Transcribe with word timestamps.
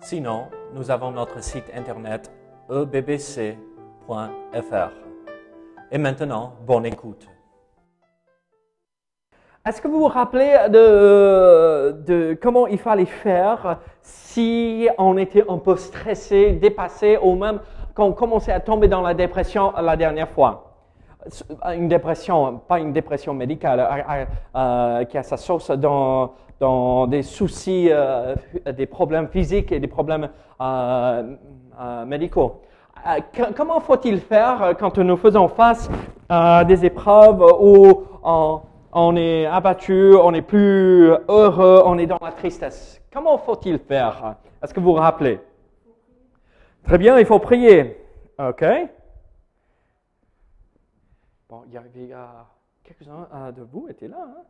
Sinon, 0.00 0.46
nous 0.74 0.90
avons 0.90 1.10
notre 1.10 1.42
site 1.42 1.70
internet 1.74 2.30
ebbc.fr. 2.70 3.56
Et 5.90 5.98
maintenant, 5.98 6.52
bonne 6.66 6.86
écoute. 6.86 7.26
Est-ce 9.66 9.82
que 9.82 9.88
vous 9.88 9.98
vous 9.98 10.06
rappelez 10.06 10.56
de, 10.70 12.38
comment 12.40 12.66
il 12.68 12.78
fallait 12.78 13.04
faire 13.04 13.80
si 14.00 14.88
on 14.98 15.18
était 15.18 15.44
un 15.48 15.58
peu 15.58 15.76
stressé, 15.76 16.52
dépassé 16.52 17.18
ou 17.20 17.34
même 17.34 17.60
quand 17.94 18.06
on 18.06 18.12
commençait 18.12 18.52
à 18.52 18.60
tomber 18.60 18.88
dans 18.88 19.02
la 19.02 19.14
dépression 19.14 19.72
la 19.80 19.96
dernière 19.96 20.30
fois? 20.30 20.64
Une 21.74 21.88
dépression, 21.88 22.58
pas 22.66 22.78
une 22.78 22.92
dépression 22.92 23.34
médicale, 23.34 23.80
euh, 23.80 24.24
euh, 24.56 25.04
qui 25.04 25.18
a 25.18 25.22
sa 25.22 25.36
source 25.36 25.70
dans, 25.72 26.32
dans 26.60 27.06
des 27.06 27.22
soucis, 27.22 27.88
euh, 27.90 28.34
des 28.76 28.86
problèmes 28.86 29.28
physiques 29.28 29.72
et 29.72 29.80
des 29.80 29.86
problèmes 29.86 30.28
euh, 30.60 31.36
euh, 31.80 32.04
médicaux. 32.04 32.62
comment 33.56 33.80
faut-il 33.80 34.20
faire 34.20 34.74
quand 34.78 34.98
nous 34.98 35.16
faisons 35.16 35.48
face 35.48 35.88
à 36.28 36.64
des 36.64 36.84
épreuves 36.84 37.42
où 37.60 38.04
on, 38.22 38.60
on 38.92 39.16
est 39.16 39.46
abattu, 39.46 40.14
on 40.16 40.32
n'est 40.32 40.42
plus 40.42 41.10
heureux, 41.28 41.82
on 41.84 41.96
est 41.98 42.06
dans 42.06 42.18
la 42.20 42.32
tristesse? 42.32 43.00
Comment 43.12 43.38
faut-il 43.38 43.78
faire? 43.78 44.36
Est-ce 44.62 44.74
que 44.74 44.80
vous 44.80 44.92
vous 44.92 44.92
rappelez? 44.94 45.40
Très 46.84 46.98
bien, 46.98 47.18
il 47.18 47.26
faut 47.26 47.38
prier. 47.38 47.96
OK 48.38 48.64
Bon, 51.48 51.62
il 51.66 51.72
y 51.72 51.76
avait 51.78 52.10
quelques-uns 52.84 53.52
de 53.52 53.62
vous 53.62 53.86
étaient 53.88 54.08
là. 54.08 54.18
Hein? 54.20 54.42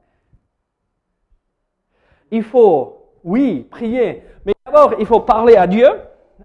Il 2.31 2.43
faut, 2.43 2.99
oui, 3.25 3.67
prier, 3.71 4.23
mais 4.45 4.55
d'abord, 4.65 4.95
il 4.99 5.07
faut 5.07 5.21
parler 5.21 5.57
à 5.57 5.67
Dieu, 5.67 5.89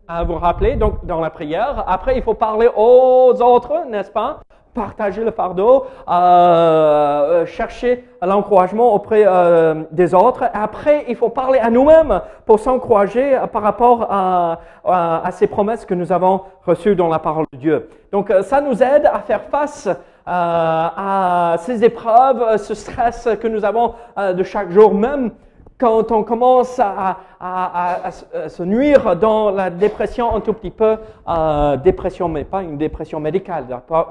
à 0.07 0.23
vous 0.23 0.35
rappeler, 0.35 0.75
donc 0.75 1.05
dans 1.05 1.19
la 1.19 1.29
prière. 1.29 1.83
Après, 1.87 2.17
il 2.17 2.23
faut 2.23 2.33
parler 2.33 2.69
aux 2.75 3.33
autres, 3.41 3.85
n'est-ce 3.89 4.11
pas? 4.11 4.39
Partager 4.73 5.23
le 5.23 5.29
fardeau, 5.31 5.85
euh, 6.09 7.45
chercher 7.45 8.03
l'encouragement 8.21 8.93
auprès 8.95 9.23
euh, 9.25 9.83
des 9.91 10.15
autres. 10.15 10.45
Après, 10.51 11.05
il 11.07 11.15
faut 11.15 11.29
parler 11.29 11.59
à 11.59 11.69
nous-mêmes 11.69 12.21
pour 12.45 12.59
s'encourager 12.59 13.39
par 13.51 13.61
rapport 13.61 14.07
à, 14.09 15.29
ces 15.31 15.45
promesses 15.45 15.85
que 15.85 15.93
nous 15.93 16.11
avons 16.11 16.41
reçues 16.65 16.95
dans 16.95 17.07
la 17.07 17.19
parole 17.19 17.45
de 17.53 17.57
Dieu. 17.59 17.89
Donc, 18.11 18.31
euh, 18.31 18.41
ça 18.41 18.61
nous 18.61 18.81
aide 18.81 19.05
à 19.05 19.19
faire 19.19 19.43
face 19.43 19.87
euh, 19.87 19.95
à 20.25 21.55
ces 21.59 21.83
épreuves, 21.83 22.57
ce 22.57 22.73
stress 22.73 23.29
que 23.39 23.47
nous 23.47 23.63
avons 23.63 23.93
de 24.17 24.43
chaque 24.43 24.71
jour, 24.71 24.93
même 24.93 25.31
quand 25.83 26.11
on 26.13 26.23
commence 26.23 26.79
à, 26.79 27.17
se 28.47 28.63
nuire 28.63 29.17
dans 29.17 29.51
la 29.51 29.69
dépression 29.69 30.33
un 30.33 30.39
tout 30.39 30.53
petit 30.53 30.71
peu, 30.71 30.95
euh, 31.27 31.75
dépression, 31.75 32.29
mais 32.29 32.45
pas 32.45 32.63
une 32.63 32.77
dépression 32.77 33.19
médicale, 33.19 33.65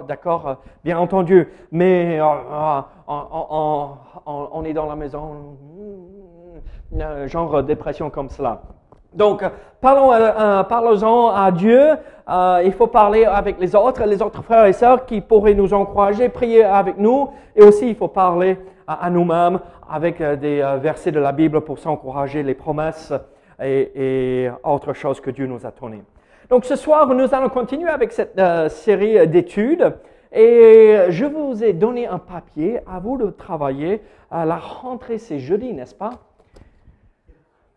d'accord, 0.07 0.49
euh, 0.49 0.55
bien 0.85 0.99
entendu, 0.99 1.49
mais 1.71 2.21
euh, 2.21 2.81
on, 3.09 4.65
est 4.67 4.75
dans 4.75 4.85
la 4.85 4.97
maison, 4.97 5.57
genre 7.25 7.63
dépression 7.63 8.11
comme 8.11 8.29
cela. 8.29 8.61
Donc, 9.15 9.43
parlons, 9.81 10.11
parlons-en 10.69 11.31
à 11.31 11.51
Dieu. 11.53 11.97
il 12.65 12.73
faut 12.77 12.87
parler 12.87 13.25
avec 13.25 13.59
les 13.59 13.75
autres, 13.75 14.05
les 14.05 14.21
autres 14.21 14.43
frères 14.43 14.67
et 14.67 14.75
sœurs 14.75 15.07
qui 15.07 15.23
pourraient 15.23 15.55
nous 15.55 15.73
encourager, 15.73 16.29
prier 16.29 16.65
avec 16.65 16.99
nous. 16.99 17.31
Et 17.57 17.63
aussi, 17.63 17.89
il 17.89 17.95
faut 17.95 18.09
parler 18.09 18.59
à, 18.87 19.11
nous-mêmes 19.11 19.59
avec 19.93 20.21
euh, 20.23 20.37
des 20.37 20.63
euh, 20.63 20.79
versets 20.79 21.13
de 21.13 21.21
la 21.21 21.33
Bible 21.33 21.61
pour 21.61 21.79
s'encourager, 21.79 22.43
les 22.43 22.55
promesses 22.55 23.13
et, 23.63 24.49
autre 24.65 24.95
chose 24.95 25.21
que 25.21 25.31
Dieu 25.31 25.47
nous 25.47 25.67
a 25.67 25.71
donné. 25.71 26.03
Donc 26.49 26.65
ce 26.65 26.75
soir, 26.75 27.07
nous 27.15 27.35
allons 27.35 27.51
continuer 27.51 27.91
avec 27.91 28.13
cette 28.13 28.39
euh, 28.39 28.71
série 28.71 29.29
d'études 29.29 29.95
et 30.33 30.97
je 31.11 31.27
vous 31.27 31.63
ai 31.63 31.75
donné 31.75 32.09
un 32.09 32.19
papier 32.19 32.81
à 32.91 32.99
vous 32.99 33.19
de 33.19 33.29
travailler. 33.31 34.01
À 34.31 34.47
la 34.47 34.57
rentrée, 34.57 35.19
c'est 35.19 35.39
jeudi, 35.39 35.75
n'est-ce 35.75 35.95
pas? 35.95 36.13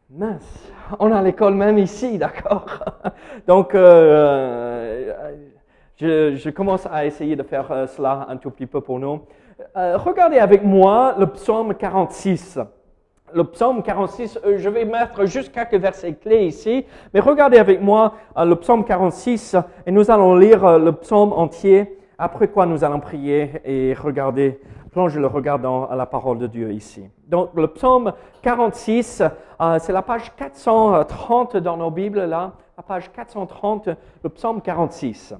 Mince, 0.10 0.72
on 1.00 1.12
a 1.12 1.22
l'école 1.22 1.54
même 1.54 1.78
ici, 1.78 2.18
d'accord? 2.24 2.66
Donc, 3.46 3.74
je, 3.74 5.12
commence 6.50 6.86
à 6.86 7.06
essayer 7.06 7.36
de 7.36 7.44
faire 7.44 7.90
cela 7.90 8.26
un 8.30 8.38
tout 8.38 8.52
petit 8.52 8.68
peu 8.68 8.80
pour 8.80 9.00
nous. 9.00 9.20
Euh, 9.78 9.98
regardez 9.98 10.38
avec 10.38 10.64
moi 10.64 11.16
le 11.18 11.28
psaume 11.28 11.76
46. 11.76 12.60
Le 13.34 13.44
psaume 13.46 13.84
46, 13.84 14.40
euh, 14.46 14.58
je 14.58 14.70
vais 14.70 14.84
mettre 14.84 15.26
juste 15.26 15.54
quelques 15.54 15.82
versets 15.82 16.14
clés 16.14 16.46
ici, 16.46 16.86
mais 17.14 17.22
regardez 17.22 17.58
avec 17.58 17.82
moi 17.82 18.14
euh, 18.38 18.44
le 18.44 18.56
psaume 18.58 18.84
46 18.84 19.56
et 19.86 19.92
nous 19.92 20.12
allons 20.12 20.36
lire 20.36 20.78
le 20.78 20.92
psaume 20.92 21.32
entier, 21.32 21.98
après 22.18 22.50
quoi 22.50 22.66
nous 22.66 22.84
allons 22.84 23.00
prier 23.00 23.62
et 23.64 23.94
regarder, 23.94 24.60
plonger 24.92 25.22
le 25.22 25.28
regard 25.28 25.60
dans 25.60 25.88
la 25.90 26.06
parole 26.06 26.38
de 26.38 26.48
Dieu 26.48 26.74
ici. 26.74 27.10
Donc 27.28 27.52
le 27.56 27.68
psaume 27.68 28.12
46, 28.42 29.24
c'est 29.80 29.94
la 29.94 30.02
page 30.02 30.34
430 30.36 31.58
dans 31.58 31.78
nos 31.78 31.92
Bibles 31.92 32.26
là, 32.26 32.54
la 32.76 32.84
page 32.84 33.12
430, 33.12 33.90
le 34.24 34.30
psaume 34.30 34.62
46. 34.62 35.34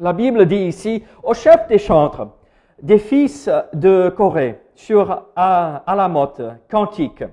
La 0.00 0.12
Bible 0.12 0.46
dit 0.46 0.66
ici, 0.66 1.04
au 1.22 1.34
chef 1.34 1.68
des 1.68 1.78
chantres, 1.78 2.28
des 2.84 2.98
fils 2.98 3.48
de 3.72 4.12
Corée 4.14 4.60
sur 4.74 5.24
Alamot, 5.34 6.34
cantique. 6.70 7.24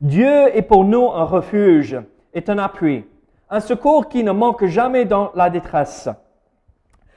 Dieu 0.00 0.56
est 0.56 0.62
pour 0.62 0.84
nous 0.84 1.10
un 1.10 1.24
refuge 1.24 2.00
et 2.32 2.42
un 2.48 2.56
appui, 2.56 3.04
un 3.50 3.60
secours 3.60 4.08
qui 4.08 4.24
ne 4.24 4.32
manque 4.32 4.64
jamais 4.64 5.04
dans 5.04 5.30
la 5.34 5.50
détresse. 5.50 6.08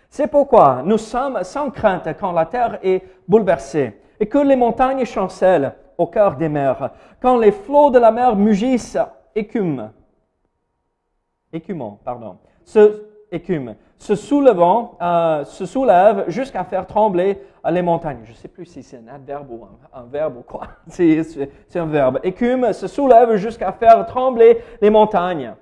C'est 0.10 0.28
pourquoi 0.28 0.82
nous 0.84 0.98
sommes 0.98 1.44
sans 1.44 1.70
crainte 1.72 2.10
quand 2.20 2.34
la 2.34 2.46
terre 2.46 2.78
est 2.84 3.04
bouleversée 3.26 4.02
et 4.20 4.28
que 4.28 4.40
les 4.40 4.58
montagnes 4.58 5.06
chancellent 5.06 5.74
au 5.98 6.08
cœur 6.08 6.36
des 6.36 6.50
mers, 6.50 6.92
quand 7.22 7.38
les 7.38 7.54
flots 7.54 7.90
de 7.90 8.00
la 8.00 8.12
mer 8.12 8.36
mugissent, 8.36 8.98
écument, 9.34 9.92
écumant, 11.54 12.02
pardon, 12.04 12.38
écument 13.32 13.76
se 14.02 14.16
soulevant, 14.16 14.98
euh, 15.00 15.46
se 15.46 15.68
soulève 15.68 16.26
jusqu'à 16.28 16.64
faire 16.64 16.88
trembler 16.88 17.40
les 17.70 17.84
montagnes. 17.84 18.22
Je 18.24 18.32
ne 18.32 18.36
sais 18.36 18.48
plus 18.48 18.66
si 18.66 18.82
c'est 18.82 18.98
un 18.98 19.14
adverbe 19.14 19.52
ou 19.52 19.64
un, 19.94 20.06
verbe 20.12 20.38
ou 20.38 20.42
quoi. 20.42 20.70
C'est 20.88 21.80
un 21.80 21.86
verbe. 21.86 22.20
Écume 22.24 22.74
se 22.74 22.88
soulève 22.88 23.36
jusqu'à 23.36 23.72
faire 23.72 24.04
trembler 24.08 24.58
les 24.82 24.90
montagnes. 24.90 25.54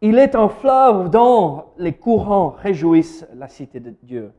Il 0.00 0.20
est 0.20 0.36
un 0.36 0.48
fleuve 0.48 1.10
dont 1.10 1.64
les 1.78 1.94
courants 1.94 2.54
réjouissent 2.56 3.26
la 3.34 3.48
cité 3.48 3.80
de 3.80 3.92
Dieu. 4.04 4.32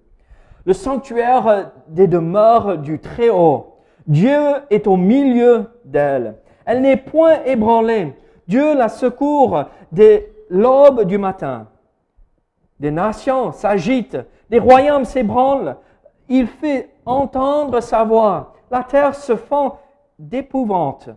Le 0.63 0.72
sanctuaire 0.72 1.73
des 1.89 2.07
demeures 2.07 2.78
du 2.78 3.00
Très-Haut. 3.00 3.75
Dieu 4.07 4.39
est 4.69 4.88
au 4.88 4.95
milieu 4.95 5.66
d'elle. 5.83 6.35
Elle 6.66 6.81
n'est 6.81 6.95
point 6.95 7.44
ébranlée. 7.44 8.16
Dieu 8.47 8.75
la 8.75 8.88
secourt 8.88 9.66
dès 9.91 10.31
l'aube 10.50 11.03
du 11.03 11.18
matin. 11.18 11.68
Des 12.81 12.89
nations 12.89 13.51
s'agitent, 13.51 14.18
des 14.50 14.57
royaumes 14.57 15.06
s'ébranlent. 15.06 15.78
Il 16.28 16.48
fait 16.48 16.89
entendre 17.06 17.80
sa 17.80 18.04
voix. 18.04 18.56
La 18.72 18.83
terre 18.83 19.13
se 19.13 19.36
fend 19.36 19.78
d'épouvante. 20.18 21.07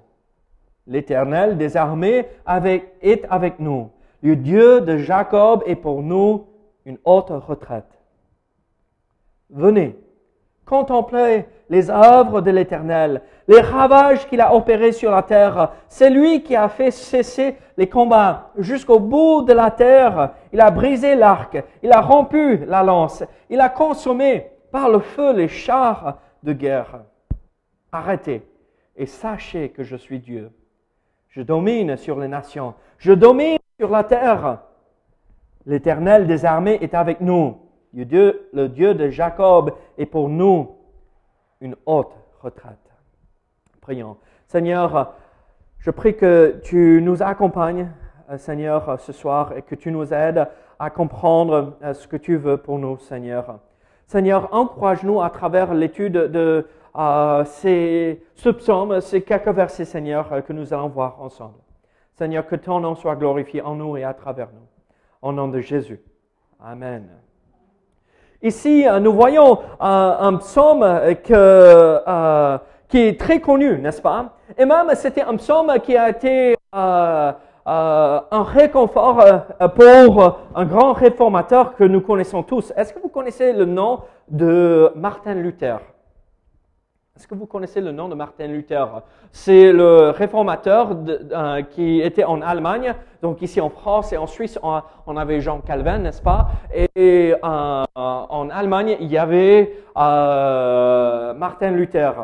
L'Éternel 0.86 1.56
des 1.56 1.78
armées 1.78 2.26
est 3.00 3.24
avec 3.30 3.60
nous. 3.60 3.88
Le 4.20 4.36
Dieu 4.36 4.82
de 4.82 4.98
Jacob 4.98 5.62
est 5.64 5.76
pour 5.76 6.02
nous 6.02 6.44
une 6.84 6.98
haute 7.02 7.30
retraite. 7.30 7.98
Venez, 9.48 9.96
contemplez 10.66 11.46
les 11.70 11.90
œuvres 11.90 12.40
de 12.40 12.50
l'Éternel, 12.50 13.22
les 13.48 13.60
ravages 13.60 14.26
qu'il 14.28 14.40
a 14.40 14.54
opérés 14.54 14.92
sur 14.92 15.10
la 15.10 15.22
terre. 15.22 15.72
C'est 15.88 16.10
lui 16.10 16.42
qui 16.42 16.56
a 16.56 16.68
fait 16.68 16.90
cesser 16.90 17.56
les 17.76 17.88
combats 17.88 18.50
jusqu'au 18.58 19.00
bout 19.00 19.42
de 19.42 19.52
la 19.52 19.70
terre. 19.70 20.32
Il 20.52 20.60
a 20.60 20.70
brisé 20.70 21.14
l'arc, 21.14 21.62
il 21.82 21.92
a 21.92 22.00
rompu 22.00 22.64
la 22.66 22.82
lance, 22.82 23.24
il 23.50 23.60
a 23.60 23.68
consommé 23.68 24.50
par 24.70 24.88
le 24.88 25.00
feu 25.00 25.32
les 25.34 25.48
chars 25.48 26.18
de 26.42 26.52
guerre. 26.52 27.00
Arrêtez 27.92 28.42
et 28.96 29.06
sachez 29.06 29.70
que 29.70 29.82
je 29.82 29.96
suis 29.96 30.20
Dieu. 30.20 30.50
Je 31.28 31.42
domine 31.42 31.96
sur 31.96 32.18
les 32.20 32.28
nations. 32.28 32.74
Je 32.98 33.12
domine 33.12 33.58
sur 33.78 33.90
la 33.90 34.04
terre. 34.04 34.60
L'Éternel 35.66 36.26
des 36.26 36.44
armées 36.44 36.78
est 36.80 36.94
avec 36.94 37.20
nous. 37.20 37.56
Le 37.92 38.04
Dieu, 38.04 38.48
le 38.52 38.68
Dieu 38.68 38.94
de 38.94 39.08
Jacob 39.08 39.72
est 39.98 40.06
pour 40.06 40.28
nous 40.28 40.76
une 41.64 41.76
haute 41.86 42.14
retraite. 42.42 42.92
Prions. 43.80 44.16
Seigneur, 44.46 45.14
je 45.78 45.90
prie 45.90 46.16
que 46.16 46.60
tu 46.62 47.00
nous 47.02 47.22
accompagnes, 47.22 47.90
euh, 48.30 48.38
Seigneur, 48.38 49.00
ce 49.00 49.12
soir 49.12 49.56
et 49.56 49.62
que 49.62 49.74
tu 49.74 49.90
nous 49.90 50.12
aides 50.12 50.46
à 50.78 50.90
comprendre 50.90 51.76
euh, 51.82 51.94
ce 51.94 52.06
que 52.06 52.16
tu 52.16 52.36
veux 52.36 52.58
pour 52.58 52.78
nous, 52.78 52.98
Seigneur. 52.98 53.58
Seigneur, 54.06 54.48
encourage-nous 54.52 55.22
à 55.22 55.30
travers 55.30 55.72
l'étude 55.72 56.12
de 56.12 56.66
euh, 56.96 57.44
ces, 57.44 58.22
ce 58.34 58.50
psaume, 58.50 59.00
ces 59.00 59.22
quelques 59.22 59.48
versets, 59.48 59.86
Seigneur, 59.86 60.44
que 60.44 60.52
nous 60.52 60.72
allons 60.72 60.88
voir 60.88 61.20
ensemble. 61.20 61.58
Seigneur, 62.12 62.46
que 62.46 62.56
ton 62.56 62.80
nom 62.80 62.94
soit 62.94 63.16
glorifié 63.16 63.62
en 63.62 63.74
nous 63.74 63.96
et 63.96 64.04
à 64.04 64.14
travers 64.14 64.48
nous. 64.52 64.68
Au 65.22 65.32
nom 65.32 65.48
de 65.48 65.60
Jésus. 65.60 66.00
Amen. 66.60 67.08
Ici, 68.44 68.86
euh, 68.86 69.00
nous 69.00 69.14
voyons 69.14 69.54
euh, 69.54 69.56
un 69.80 70.34
psaume 70.34 70.84
que, 71.24 72.58
qui 72.88 72.98
est 72.98 73.18
très 73.18 73.40
connu, 73.40 73.78
n'est-ce 73.78 74.02
pas? 74.02 74.34
Et 74.58 74.66
même, 74.66 74.90
c'était 74.92 75.22
un 75.22 75.34
psaume 75.36 75.72
qui 75.82 75.96
a 75.96 76.10
été 76.10 76.54
un 76.70 77.34
réconfort 78.30 79.24
pour 79.74 80.38
un 80.54 80.64
grand 80.66 80.92
réformateur 80.92 81.74
que 81.74 81.84
nous 81.84 82.02
connaissons 82.02 82.42
tous. 82.42 82.70
Est-ce 82.76 82.92
que 82.92 83.00
vous 83.00 83.08
connaissez 83.08 83.54
le 83.54 83.64
nom 83.64 84.00
de 84.28 84.92
Martin 84.94 85.32
Luther? 85.32 85.78
Est-ce 87.16 87.28
que 87.28 87.36
vous 87.36 87.46
connaissez 87.46 87.80
le 87.80 87.92
nom 87.92 88.08
de 88.08 88.16
Martin 88.16 88.48
Luther? 88.48 88.88
C'est 89.30 89.70
le 89.70 90.10
réformateur 90.10 90.96
euh, 91.30 91.62
qui 91.62 92.00
était 92.00 92.24
en 92.24 92.42
Allemagne. 92.42 92.92
Donc 93.22 93.40
ici 93.40 93.60
en 93.60 93.70
France 93.70 94.12
et 94.12 94.16
en 94.16 94.26
Suisse, 94.26 94.58
on, 94.64 95.16
avait 95.16 95.40
Jean 95.40 95.60
Calvin, 95.60 95.98
n'est-ce 95.98 96.20
pas? 96.20 96.48
Et 96.74 97.32
euh, 97.32 97.84
en 97.94 98.50
Allemagne, 98.50 98.96
il 98.98 99.06
y 99.12 99.16
avait 99.16 99.76
euh, 99.96 101.34
Martin 101.34 101.70
Luther. 101.70 102.14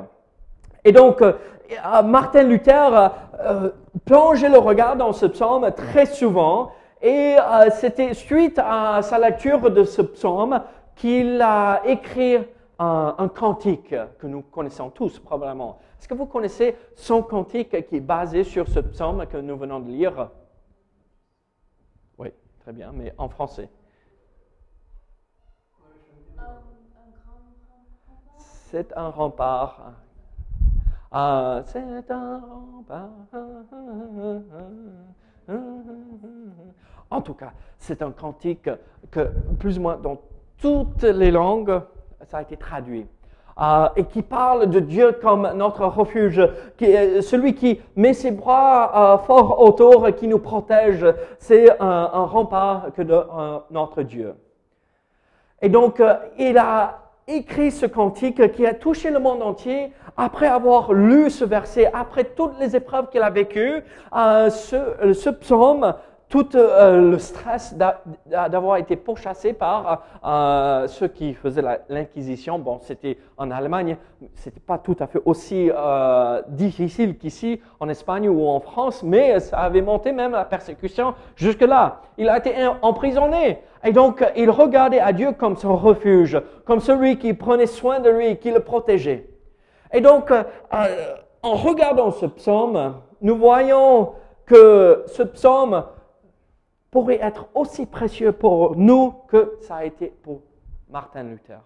Et 0.85 0.91
donc, 0.91 1.23
Martin 2.05 2.43
Luther 2.43 3.13
plongeait 4.05 4.49
le 4.49 4.59
regard 4.59 4.97
dans 4.97 5.13
ce 5.13 5.27
psaume 5.27 5.71
très 5.71 6.07
souvent. 6.07 6.73
Et 7.01 7.37
c'était 7.71 8.13
suite 8.13 8.59
à 8.59 9.03
sa 9.03 9.21
lecture 9.21 9.71
de 9.71 9.85
ce 9.85 10.03
psaume 10.03 10.61
qu'il 10.97 11.41
a 11.41 11.81
écrit 11.87 12.39
un, 12.81 13.29
cantique 13.29 13.95
que 14.19 14.27
nous 14.27 14.41
connaissons 14.43 14.89
tous 14.91 15.19
probablement. 15.19 15.79
Est-ce 15.99 16.09
que 16.09 16.15
vous 16.15 16.25
connaissez 16.25 16.77
son 16.95 17.23
cantique 17.23 17.87
qui 17.87 17.97
est 17.97 18.01
basé 18.01 18.43
sur 18.43 18.67
ce 18.69 18.81
psaume 18.81 19.27
que 19.27 19.37
nous 19.37 19.57
venons 19.59 19.81
de 19.81 19.91
lire? 19.91 20.31
Oui, 22.17 22.33
très 22.61 22.73
bien, 22.73 22.91
mais 22.93 23.13
en 23.19 23.29
français. 23.29 23.69
C'est 28.39 28.97
un 28.97 29.11
rempart. 29.11 29.93
Ah, 31.13 31.61
c'est 31.67 32.11
un 32.11 32.39
rempart. 32.39 33.11
En 37.11 37.21
tout 37.21 37.35
cas, 37.35 37.53
c'est 37.79 38.01
un 38.01 38.13
cantique 38.13 38.71
que 39.11 39.29
plus 39.59 39.79
ou 39.79 39.83
moins 39.83 39.97
dans 39.97 40.23
toutes 40.57 41.03
les 41.03 41.31
langues, 41.31 41.83
ça 42.25 42.39
a 42.39 42.43
été 42.43 42.57
traduit. 42.57 43.07
Euh, 43.61 43.89
et 43.97 44.05
qui 44.05 44.23
parle 44.23 44.71
de 44.71 44.81
Dieu 44.81 45.13
comme 45.21 45.51
notre 45.55 45.85
refuge, 45.85 46.41
est 46.81 47.21
celui 47.21 47.55
qui 47.55 47.81
met 47.95 48.15
ses 48.15 48.31
bras 48.31 49.15
euh, 49.15 49.19
fort 49.19 49.61
autour 49.61 50.15
qui 50.15 50.29
nous 50.29 50.39
protège. 50.39 51.05
C'est 51.39 51.69
un, 51.79 52.25
rempart 52.25 52.87
que 52.97 53.03
de 53.03 53.21
notre 53.71 54.03
Dieu. 54.03 54.35
Et 55.61 55.69
donc, 55.69 56.01
euh, 56.01 56.15
il 56.39 56.57
a 56.57 57.01
écrit 57.29 57.71
ce 57.71 57.85
cantique 57.85 58.51
qui 58.53 58.67
a 58.67 58.73
touché 58.73 59.11
le 59.11 59.19
monde 59.19 59.43
entier 59.43 59.93
après 60.17 60.47
avoir 60.47 60.95
lu 60.95 61.29
ce 61.29 61.45
verset, 61.45 61.91
après 61.93 62.25
toutes 62.25 62.59
les 62.59 62.75
épreuves 62.77 63.11
qu'il 63.11 63.23
a 63.23 63.31
vécues. 63.31 63.83
ce 64.13 65.31
psaume 65.31 65.95
tout 66.31 66.57
euh, 66.57 67.11
le 67.11 67.19
stress 67.19 67.77
d'avoir 68.25 68.77
été 68.77 68.95
pourchassé 68.95 69.53
par 69.53 70.05
euh, 70.25 70.87
ceux 70.87 71.09
qui 71.09 71.35
faisaient 71.35 71.63
l'inquisition. 71.89 72.61
Bon, 72.61 72.79
c'était 72.83 73.19
en 73.37 73.51
Allemagne, 73.51 73.97
c'était 74.37 74.61
pas 74.61 74.79
tout 74.79 74.97
à 75.01 75.09
fait 75.09 75.21
aussi 75.25 75.69
euh, 75.75 76.41
difficile 76.47 77.19
qu'ici 77.19 77.61
en 77.81 77.89
Espagne 77.89 78.29
ou 78.29 78.47
en 78.47 78.61
France, 78.61 79.03
mais 79.03 79.41
ça 79.41 79.59
avait 79.59 79.83
monté 79.83 80.13
même 80.13 80.31
la 80.31 80.45
persécution 80.45 81.15
jusque 81.35 81.63
là. 81.63 82.01
Il 82.17 82.29
a 82.29 82.39
été 82.39 82.55
emprisonné 82.81 83.59
et 83.83 83.93
donc 83.93 84.25
il 84.37 84.51
regardait 84.51 85.01
à 85.01 85.13
Dieu 85.13 85.33
comme 85.33 85.57
son 85.57 85.77
refuge, 85.77 86.41
comme 86.65 86.79
celui 86.79 87.19
qui 87.19 87.35
prenait 87.35 87.67
soin 87.67 87.99
de 87.99 88.09
lui, 88.09 88.37
qui 88.37 88.53
le 88.53 88.61
protégeait. 88.61 89.29
Et 89.93 90.01
donc, 90.01 90.33
en 91.43 91.55
regardant 91.55 92.13
ce 92.13 92.27
psaume, 92.27 92.95
nous 93.21 93.37
voyons 93.37 94.13
que 94.47 95.03
ce 95.09 95.25
psaume 95.25 95.83
pourrait 96.91 97.21
être 97.23 97.49
aussi 97.55 97.87
précieux 97.87 98.33
pour 98.33 98.77
nous 98.77 99.15
que 99.29 99.57
ça 99.61 99.77
a 99.77 99.85
été 99.85 100.13
pour 100.23 100.43
Martin 100.91 101.23
Luther. 101.25 101.61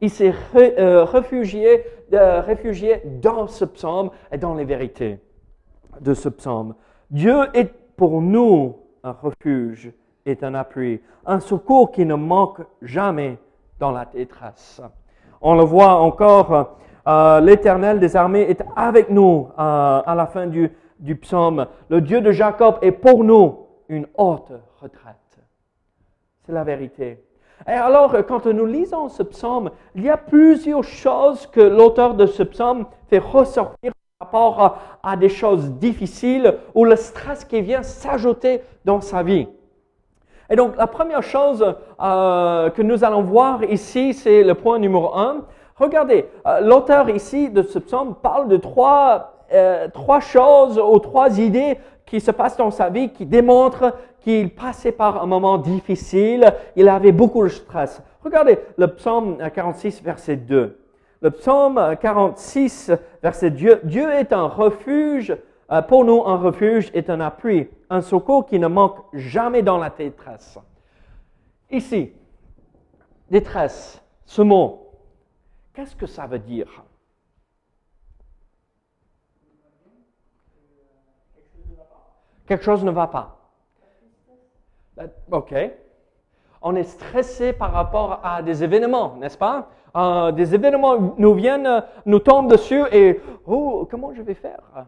Il 0.00 0.10
s'est 0.10 0.34
euh, 0.54 1.04
réfugié, 1.04 1.84
réfugié 2.12 3.02
dans 3.22 3.46
ce 3.46 3.64
psaume 3.64 4.10
et 4.30 4.38
dans 4.38 4.54
les 4.54 4.64
vérités 4.64 5.18
de 6.00 6.12
ce 6.12 6.28
psaume. 6.28 6.74
Dieu 7.10 7.36
est 7.54 7.72
pour 7.96 8.20
nous 8.20 8.76
un 9.02 9.12
refuge 9.12 9.92
et 10.26 10.38
un 10.42 10.54
appui, 10.54 11.00
un 11.26 11.40
secours 11.40 11.92
qui 11.92 12.04
ne 12.04 12.14
manque 12.14 12.60
jamais 12.82 13.38
dans 13.78 13.90
la 13.90 14.04
détresse. 14.04 14.80
On 15.40 15.54
le 15.54 15.64
voit 15.64 15.94
encore, 15.94 16.78
euh, 17.06 17.40
l'Éternel 17.40 18.00
des 18.00 18.16
armées 18.16 18.42
est 18.42 18.62
avec 18.76 19.10
nous 19.10 19.48
euh, 19.58 20.02
à 20.04 20.14
la 20.16 20.26
fin 20.26 20.46
du 20.46 21.16
psaume. 21.16 21.66
Le 21.88 22.00
Dieu 22.00 22.20
de 22.20 22.32
Jacob 22.32 22.78
est 22.82 22.92
pour 22.92 23.24
nous 23.24 23.63
une 23.88 24.06
haute 24.16 24.52
retraite. 24.80 25.38
C'est 26.44 26.52
la 26.52 26.64
vérité. 26.64 27.24
Et 27.66 27.72
alors, 27.72 28.14
quand 28.26 28.46
nous 28.46 28.66
lisons 28.66 29.08
ce 29.08 29.22
psaume, 29.22 29.70
il 29.94 30.04
y 30.04 30.10
a 30.10 30.16
plusieurs 30.16 30.84
choses 30.84 31.46
que 31.46 31.60
l'auteur 31.60 32.14
de 32.14 32.26
ce 32.26 32.42
psaume 32.42 32.86
fait 33.08 33.18
ressortir 33.18 33.92
par 34.18 34.28
rapport 34.28 34.78
à, 35.02 35.16
des 35.16 35.28
choses 35.28 35.70
difficiles 35.70 36.54
ou 36.74 36.84
le 36.84 36.96
stress 36.96 37.44
qui 37.44 37.60
vient 37.62 37.82
s'ajouter 37.82 38.62
dans 38.84 39.00
sa 39.00 39.22
vie. 39.22 39.48
Et 40.50 40.56
donc, 40.56 40.76
la 40.76 40.86
première 40.86 41.22
chose 41.22 41.74
euh, 42.02 42.70
que 42.70 42.82
nous 42.82 43.02
allons 43.02 43.22
voir 43.22 43.64
ici, 43.64 44.12
c'est 44.12 44.42
le 44.42 44.54
point 44.54 44.78
numéro 44.78 45.14
un. 45.14 45.44
Regardez, 45.76 46.26
euh, 46.46 46.60
l'auteur 46.60 47.08
ici 47.08 47.48
de 47.48 47.62
ce 47.62 47.78
psaume 47.78 48.14
parle 48.14 48.48
de 48.48 48.58
trois, 48.58 49.32
euh, 49.52 49.88
trois 49.88 50.20
choses 50.20 50.78
ou 50.78 50.98
trois 50.98 51.40
idées 51.40 51.78
qui 52.14 52.20
se 52.20 52.30
passe 52.30 52.56
dans 52.56 52.70
sa 52.70 52.90
vie 52.90 53.10
qui 53.10 53.26
démontre 53.26 53.92
qu'il 54.20 54.54
passait 54.54 54.92
par 54.92 55.20
un 55.20 55.26
moment 55.26 55.58
difficile, 55.58 56.54
il 56.76 56.88
avait 56.88 57.10
beaucoup 57.10 57.42
de 57.42 57.48
stress. 57.48 58.00
Regardez 58.22 58.56
le 58.76 58.86
psaume 58.86 59.38
46, 59.52 60.00
verset 60.00 60.36
2. 60.36 60.78
Le 61.20 61.30
psaume 61.32 61.96
46, 62.00 62.92
verset 63.20 63.50
2, 63.50 63.80
Dieu 63.82 64.12
est 64.12 64.32
un 64.32 64.44
refuge, 64.44 65.36
euh, 65.72 65.82
pour 65.82 66.04
nous 66.04 66.22
un 66.24 66.36
refuge 66.36 66.88
est 66.94 67.10
un 67.10 67.18
appui, 67.18 67.68
un 67.90 68.00
secours 68.00 68.46
qui 68.46 68.60
ne 68.60 68.68
manque 68.68 68.98
jamais 69.12 69.62
dans 69.62 69.78
la 69.78 69.90
détresse. 69.90 70.56
Ici, 71.68 72.12
détresse, 73.28 74.00
ce 74.24 74.42
mot, 74.42 74.88
qu'est-ce 75.74 75.96
que 75.96 76.06
ça 76.06 76.28
veut 76.28 76.38
dire? 76.38 76.84
Quelque 82.46 82.64
chose 82.64 82.84
ne 82.84 82.90
va 82.90 83.06
pas. 83.06 83.38
OK. 85.30 85.54
On 86.62 86.76
est 86.76 86.84
stressé 86.84 87.52
par 87.52 87.72
rapport 87.72 88.20
à 88.22 88.42
des 88.42 88.64
événements, 88.64 89.16
n'est-ce 89.16 89.36
pas? 89.36 89.68
Euh, 89.96 90.32
des 90.32 90.54
événements 90.54 91.14
nous 91.18 91.34
viennent, 91.34 91.84
nous 92.06 92.18
tombent 92.18 92.50
dessus 92.50 92.82
et 92.90 93.20
oh, 93.46 93.86
comment 93.90 94.12
je 94.14 94.22
vais 94.22 94.34
faire? 94.34 94.86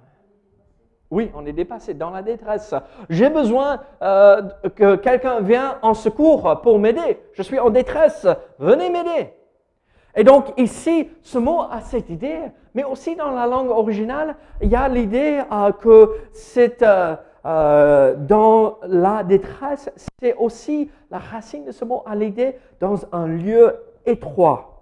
Oui, 1.10 1.30
on 1.34 1.46
est 1.46 1.52
dépassé 1.52 1.94
dans 1.94 2.10
la 2.10 2.22
détresse. 2.22 2.74
J'ai 3.08 3.30
besoin 3.30 3.80
euh, 4.02 4.42
que 4.74 4.96
quelqu'un 4.96 5.40
vienne 5.40 5.76
en 5.82 5.94
secours 5.94 6.60
pour 6.62 6.78
m'aider. 6.78 7.20
Je 7.34 7.42
suis 7.42 7.60
en 7.60 7.70
détresse. 7.70 8.26
Venez 8.58 8.90
m'aider. 8.90 9.32
Et 10.16 10.24
donc 10.24 10.46
ici, 10.56 11.10
ce 11.22 11.38
mot 11.38 11.60
a 11.70 11.80
cette 11.82 12.08
idée, 12.08 12.40
mais 12.74 12.84
aussi 12.84 13.14
dans 13.14 13.30
la 13.30 13.46
langue 13.46 13.68
originale, 13.68 14.34
il 14.62 14.70
y 14.70 14.74
a 14.74 14.88
l'idée 14.88 15.42
euh, 15.52 15.72
que 15.72 16.10
c'est 16.32 16.82
euh, 16.82 17.14
dans 17.46 18.78
la 18.82 19.22
détresse, 19.22 19.90
c'est 20.20 20.34
aussi 20.34 20.90
la 21.10 21.18
racine 21.18 21.64
de 21.64 21.72
ce 21.72 21.84
mot 21.84 22.02
à 22.06 22.14
l'idée 22.14 22.56
dans 22.80 22.96
un 23.12 23.26
lieu 23.26 23.76
étroit. 24.04 24.76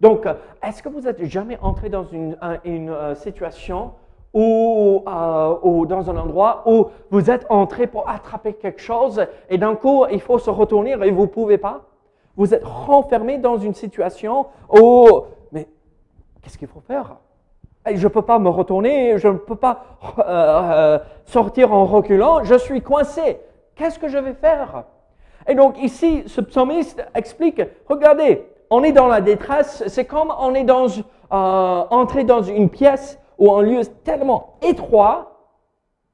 Donc, 0.00 0.26
est-ce 0.62 0.82
que 0.82 0.88
vous 0.88 1.08
êtes 1.08 1.24
jamais 1.24 1.58
entré 1.62 1.88
dans 1.88 2.04
une, 2.04 2.36
une, 2.64 2.90
euh, 2.90 3.14
situation 3.14 3.92
ou, 4.34 5.02
euh, 5.06 5.56
ou 5.62 5.86
dans 5.86 6.10
un 6.10 6.16
endroit 6.16 6.62
où 6.66 6.88
vous 7.10 7.30
êtes 7.30 7.46
entré 7.48 7.86
pour 7.86 8.08
attraper 8.08 8.52
quelque 8.52 8.82
chose 8.82 9.24
et 9.48 9.56
d'un 9.56 9.76
coup, 9.76 10.04
il 10.10 10.20
faut 10.20 10.38
se 10.38 10.50
retourner 10.50 10.90
et 10.90 11.10
vous 11.10 11.22
ne 11.22 11.26
pouvez 11.26 11.56
pas? 11.56 11.84
Vous 12.36 12.52
êtes 12.52 12.64
renfermé 12.64 13.38
dans 13.38 13.56
une 13.56 13.74
situation 13.74 14.46
où, 14.68 15.06
mais 15.52 15.68
qu'est-ce 16.42 16.58
qu'il 16.58 16.68
faut 16.68 16.80
faire? 16.80 17.16
Je 17.86 18.02
ne 18.02 18.08
peux 18.08 18.22
pas 18.22 18.38
me 18.38 18.48
retourner, 18.48 19.18
je 19.18 19.28
ne 19.28 19.36
peux 19.36 19.56
pas 19.56 19.84
euh, 20.18 20.22
euh, 20.26 20.98
sortir 21.24 21.72
en 21.72 21.84
reculant, 21.84 22.42
je 22.42 22.54
suis 22.54 22.80
coincé. 22.80 23.38
Qu'est-ce 23.74 23.98
que 23.98 24.08
je 24.08 24.18
vais 24.18 24.34
faire? 24.34 24.84
Et 25.46 25.54
donc 25.54 25.82
ici, 25.82 26.22
ce 26.26 26.40
psalmiste 26.40 27.04
explique, 27.14 27.60
regardez, 27.88 28.46
on 28.70 28.82
est 28.82 28.92
dans 28.92 29.06
la 29.06 29.20
détresse, 29.20 29.84
c'est 29.86 30.04
comme 30.04 30.32
on 30.38 30.54
est 30.54 30.64
dans, 30.64 30.86
euh, 30.86 31.84
entré 31.90 32.24
dans 32.24 32.42
une 32.42 32.70
pièce 32.70 33.18
ou 33.38 33.52
un 33.52 33.62
lieu 33.62 33.82
tellement 34.04 34.54
étroit 34.62 35.32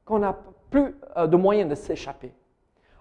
qu'on 0.05 0.19
n'a 0.21 0.37
plus 0.71 0.97
euh, 1.17 1.27
de 1.27 1.37
moyens 1.37 1.71
de 1.71 1.75
s'échapper. 1.75 2.33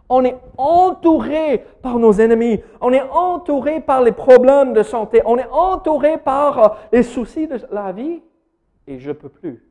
On 0.08 0.24
est 0.24 0.38
entouré 0.58 1.66
par 1.82 2.00
nos 2.00 2.14
ennemis, 2.14 2.62
on 2.82 2.92
est 2.94 3.08
entouré 3.12 3.80
par 3.80 4.02
les 4.02 4.12
problèmes 4.12 4.74
de 4.74 4.82
santé, 4.82 5.22
on 5.26 5.38
est 5.38 5.50
entouré 5.52 6.18
par 6.18 6.60
euh, 6.60 6.68
les 6.92 7.04
soucis 7.04 7.48
de 7.48 7.60
la 7.72 7.92
vie 7.92 8.22
et 8.90 8.98
je 8.98 9.10
ne 9.10 9.14
peux 9.14 9.30
plus. 9.30 9.64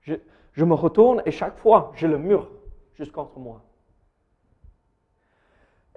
Je, 0.00 0.64
me 0.64 0.74
retourne 0.74 1.22
et 1.26 1.30
chaque 1.32 1.58
fois, 1.58 1.92
j'ai 1.96 2.06
le 2.06 2.18
mur 2.18 2.50
jusqu'entre 2.94 3.38
moi. 3.38 3.62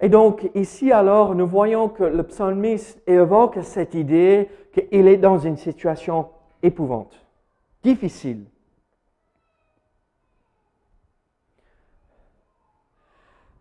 Et 0.00 0.08
donc 0.08 0.50
ici 0.54 0.92
alors, 0.92 1.34
nous 1.34 1.46
voyons 1.46 1.88
que 1.88 2.02
le 2.02 2.22
psalmiste 2.24 3.00
évoque 3.06 3.58
cette 3.62 3.94
idée 3.94 4.50
qu'il 4.72 5.06
est 5.06 5.16
dans 5.16 5.38
une 5.38 5.56
situation 5.56 6.28
épouvante, 6.62 7.24
difficile. 7.82 8.44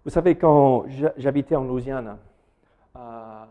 Vous 0.03 0.11
savez, 0.11 0.35
quand 0.35 0.85
j'habitais 1.17 1.55
en 1.55 1.63
Louisiane, 1.63 2.17
euh, 2.95 3.45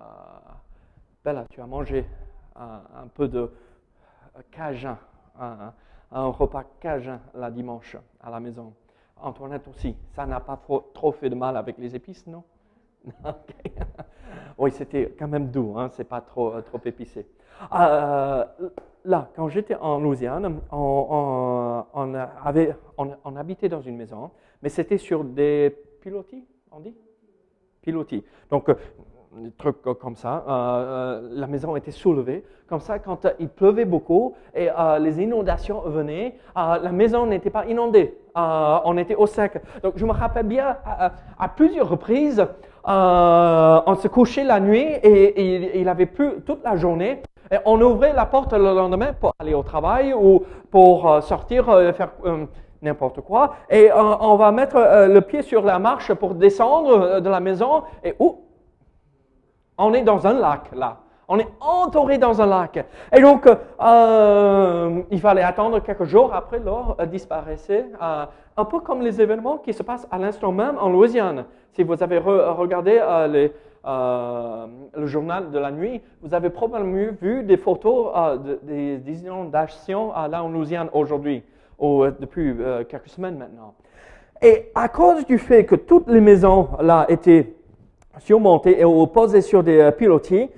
Bella, 1.24 1.46
tu 1.50 1.60
as 1.60 1.66
mangé 1.66 2.04
un, 2.56 3.08
peu 3.14 3.28
de 3.28 3.50
cajun, 4.50 4.98
un, 5.38 5.72
un, 6.12 6.26
repas 6.26 6.64
cajun 6.80 7.20
la 7.34 7.50
dimanche 7.50 7.96
à 8.20 8.30
la 8.30 8.40
maison. 8.40 8.72
Antoinette 9.16 9.66
aussi, 9.68 9.96
ça 10.10 10.26
n'a 10.26 10.40
pas 10.40 10.60
trop 10.92 11.12
fait 11.12 11.30
de 11.30 11.34
mal 11.34 11.56
avec 11.56 11.78
les 11.78 11.94
épices, 11.94 12.26
non? 12.26 12.42
Oui, 14.58 14.70
c'était 14.70 15.14
quand 15.18 15.28
même 15.28 15.50
doux, 15.50 15.74
hein, 15.76 15.88
c'est 15.92 16.04
pas 16.04 16.20
trop, 16.20 16.52
euh, 16.52 16.62
trop 16.62 16.80
épicé. 16.84 17.26
Euh, 17.74 18.44
là, 19.04 19.30
quand 19.34 19.48
j'étais 19.48 19.74
en 19.74 19.98
Louisiane, 19.98 20.60
on, 20.70 21.84
on, 21.92 23.36
habitait 23.36 23.68
dans 23.68 23.80
une 23.80 23.96
maison, 23.96 24.30
mais 24.62 24.68
c'était 24.68 24.98
sur 24.98 25.24
des 25.24 25.76
pilotis, 26.00 26.44
on 26.70 26.80
dit? 26.80 26.94
Pilotis. 27.82 28.24
Donc, 28.50 28.68
euh, 28.68 28.74
des 29.38 29.50
trucs 29.52 29.82
comme 29.82 30.16
ça. 30.16 30.44
la 30.46 31.46
maison 31.46 31.76
était 31.76 31.90
soulevée. 31.90 32.44
Comme 32.68 32.80
ça, 32.80 32.98
quand 32.98 33.26
il 33.38 33.48
pleuvait 33.48 33.84
beaucoup 33.84 34.34
et 34.54 34.68
les 35.00 35.22
inondations 35.22 35.80
venaient, 35.80 36.36
la 36.56 36.92
maison 36.92 37.26
n'était 37.26 37.50
pas 37.50 37.66
inondée. 37.66 38.16
on 38.34 38.96
était 38.96 39.16
au 39.16 39.26
sec. 39.26 39.60
Donc, 39.82 39.94
je 39.96 40.04
me 40.04 40.12
rappelle 40.12 40.46
bien 40.46 40.76
à 41.38 41.48
plusieurs 41.48 41.88
reprises, 41.88 42.46
euh, 42.86 43.80
on 43.86 43.94
se 43.94 44.08
couchait 44.08 44.44
la 44.44 44.60
nuit 44.60 44.84
et, 45.02 45.80
il 45.80 45.88
avait 45.88 46.06
plu 46.06 46.42
toute 46.44 46.62
la 46.62 46.76
journée. 46.76 47.22
Et 47.50 47.56
on 47.64 47.80
ouvrait 47.80 48.12
la 48.12 48.26
porte 48.26 48.52
le 48.52 48.74
lendemain 48.74 49.12
pour 49.18 49.34
aller 49.38 49.54
au 49.54 49.62
travail 49.62 50.12
ou 50.14 50.42
pour 50.70 51.10
euh, 51.10 51.20
sortir, 51.20 51.68
euh, 51.68 51.92
faire 51.92 52.10
n'importe 52.82 53.20
quoi. 53.22 53.54
Et 53.70 53.90
on 53.92 54.36
va 54.36 54.52
mettre 54.52 54.76
le 55.08 55.20
pied 55.20 55.40
sur 55.40 55.62
la 55.62 55.78
marche 55.78 56.12
pour 56.12 56.34
descendre 56.34 57.20
de 57.20 57.30
la 57.30 57.40
maison. 57.40 57.84
Et 58.02 58.14
où 58.18 58.40
On 59.78 59.92
est 59.92 60.02
dans 60.02 60.26
un 60.26 60.34
lac 60.34 60.70
là. 60.74 60.98
On 61.26 61.38
est 61.38 61.48
entouré 61.60 62.18
dans 62.18 62.42
un 62.42 62.46
lac. 62.46 62.84
Et 63.10 63.20
donc, 63.22 63.46
il 65.10 65.20
fallait 65.20 65.42
attendre 65.42 65.80
quelques 65.80 66.04
jours 66.04 66.34
après 66.34 66.58
l'eau 66.58 66.96
disparaissait. 67.06 67.86
un 68.56 68.64
peu 68.66 68.80
comme 68.80 69.00
les 69.00 69.20
événements 69.20 69.58
qui 69.58 69.72
se 69.72 69.82
passent 69.82 70.06
à 70.10 70.18
l'instant 70.18 70.52
même 70.52 70.76
en 70.78 70.90
Louisiane. 70.90 71.46
Si 71.72 71.82
vous 71.82 72.00
avez 72.02 72.18
regardé 72.18 73.00
euh, 73.02 73.48
euh, 73.84 74.66
le 74.96 75.06
journal 75.06 75.50
de 75.50 75.58
la 75.58 75.72
nuit, 75.72 76.00
vous 76.22 76.32
avez 76.32 76.48
probablement 76.48 77.12
vu 77.20 77.42
des 77.42 77.56
photos 77.56 78.12
euh, 78.16 78.56
des, 78.62 79.24
inondations 79.24 80.12
là 80.12 80.44
en 80.44 80.48
Louisiane 80.50 80.88
aujourd'hui, 80.92 81.42
ou 81.80 82.04
depuis 82.20 82.54
quelques 82.88 83.08
semaines 83.08 83.38
maintenant. 83.38 83.74
Et 84.40 84.70
à 84.74 84.88
cause 84.88 85.26
du 85.26 85.38
fait 85.38 85.64
que 85.64 85.74
toutes 85.74 86.08
les 86.08 86.20
maisons 86.20 86.68
là 86.80 87.06
étaient 87.08 87.54
surmontées 88.18 88.80
et 88.80 88.84
posées 89.12 89.42
sur 89.42 89.62
des 89.62 89.90
pilotis, 89.96 90.48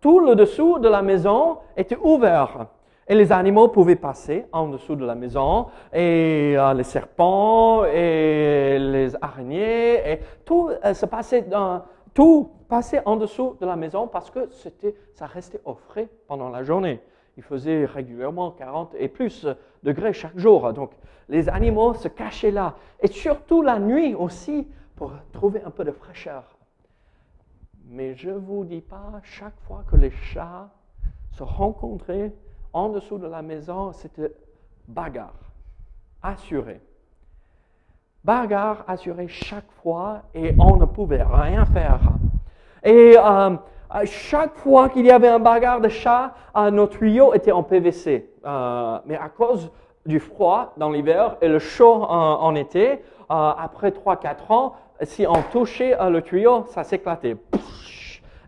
tout 0.00 0.20
le 0.20 0.34
dessous 0.34 0.78
de 0.78 0.88
la 0.88 1.02
maison 1.02 1.58
était 1.76 1.96
ouvert. 1.96 2.66
Et 3.06 3.14
les 3.14 3.32
animaux 3.32 3.68
pouvaient 3.68 3.96
passer 3.96 4.46
en 4.52 4.68
dessous 4.68 4.96
de 4.96 5.04
la 5.04 5.14
maison, 5.14 5.66
et 5.92 6.54
euh, 6.56 6.72
les 6.72 6.84
serpents, 6.84 7.84
et 7.84 8.78
les 8.78 9.14
araignées, 9.20 10.12
et 10.12 10.20
tout 10.44 10.70
euh, 10.84 10.94
se 10.94 11.04
passait 11.04 11.42
dans, 11.42 11.82
tout 12.14 12.48
passait 12.68 13.02
en 13.04 13.16
dessous 13.16 13.56
de 13.60 13.66
la 13.66 13.76
maison 13.76 14.06
parce 14.06 14.30
que 14.30 14.48
c'était, 14.50 14.94
ça 15.14 15.26
restait 15.26 15.60
au 15.64 15.74
frais 15.74 16.08
pendant 16.28 16.48
la 16.48 16.62
journée. 16.62 17.00
Il 17.36 17.42
faisait 17.42 17.84
régulièrement 17.84 18.52
40 18.52 18.94
et 18.98 19.08
plus 19.08 19.46
degrés 19.82 20.12
chaque 20.12 20.38
jour. 20.38 20.72
Donc, 20.72 20.92
les 21.28 21.48
animaux 21.48 21.94
se 21.94 22.08
cachaient 22.08 22.52
là. 22.52 22.74
Et 23.00 23.08
surtout 23.08 23.60
la 23.60 23.78
nuit 23.78 24.14
aussi, 24.14 24.66
pour 24.96 25.12
trouver 25.32 25.62
un 25.64 25.70
peu 25.70 25.84
de 25.84 25.92
fraîcheur. 25.92 26.44
Mais 27.86 28.14
je 28.14 28.30
ne 28.30 28.38
vous 28.38 28.64
dis 28.64 28.80
pas, 28.80 29.20
chaque 29.22 29.58
fois 29.66 29.84
que 29.90 29.96
les 29.96 30.10
chats 30.10 30.68
se 31.32 31.42
rencontraient, 31.42 32.32
en 32.72 32.88
dessous 32.88 33.18
de 33.18 33.26
la 33.26 33.42
maison, 33.42 33.92
c'était 33.92 34.32
bagarre, 34.88 35.52
assuré. 36.22 36.80
Bagarre 38.24 38.84
assuré 38.88 39.28
chaque 39.28 39.70
fois 39.82 40.22
et 40.34 40.54
on 40.58 40.76
ne 40.76 40.86
pouvait 40.86 41.22
rien 41.22 41.66
faire. 41.66 42.00
Et 42.82 43.16
euh, 43.16 43.56
chaque 44.04 44.56
fois 44.56 44.88
qu'il 44.88 45.06
y 45.06 45.10
avait 45.10 45.28
un 45.28 45.38
bagarre 45.38 45.80
de 45.80 45.88
chat, 45.88 46.34
euh, 46.56 46.70
nos 46.70 46.86
tuyaux 46.86 47.34
étaient 47.34 47.52
en 47.52 47.62
PVC. 47.62 48.30
Euh, 48.44 48.98
mais 49.06 49.16
à 49.16 49.28
cause 49.28 49.70
du 50.06 50.20
froid 50.20 50.72
dans 50.76 50.90
l'hiver 50.90 51.36
et 51.40 51.48
le 51.48 51.58
chaud 51.58 52.02
en, 52.02 52.54
été, 52.54 53.02
après 53.28 53.90
3-4 53.90 54.52
ans, 54.52 54.74
si 55.02 55.26
on 55.26 55.42
touchait 55.50 55.96
le 56.10 56.22
tuyau, 56.22 56.64
ça 56.68 56.84
s'éclatait. 56.84 57.36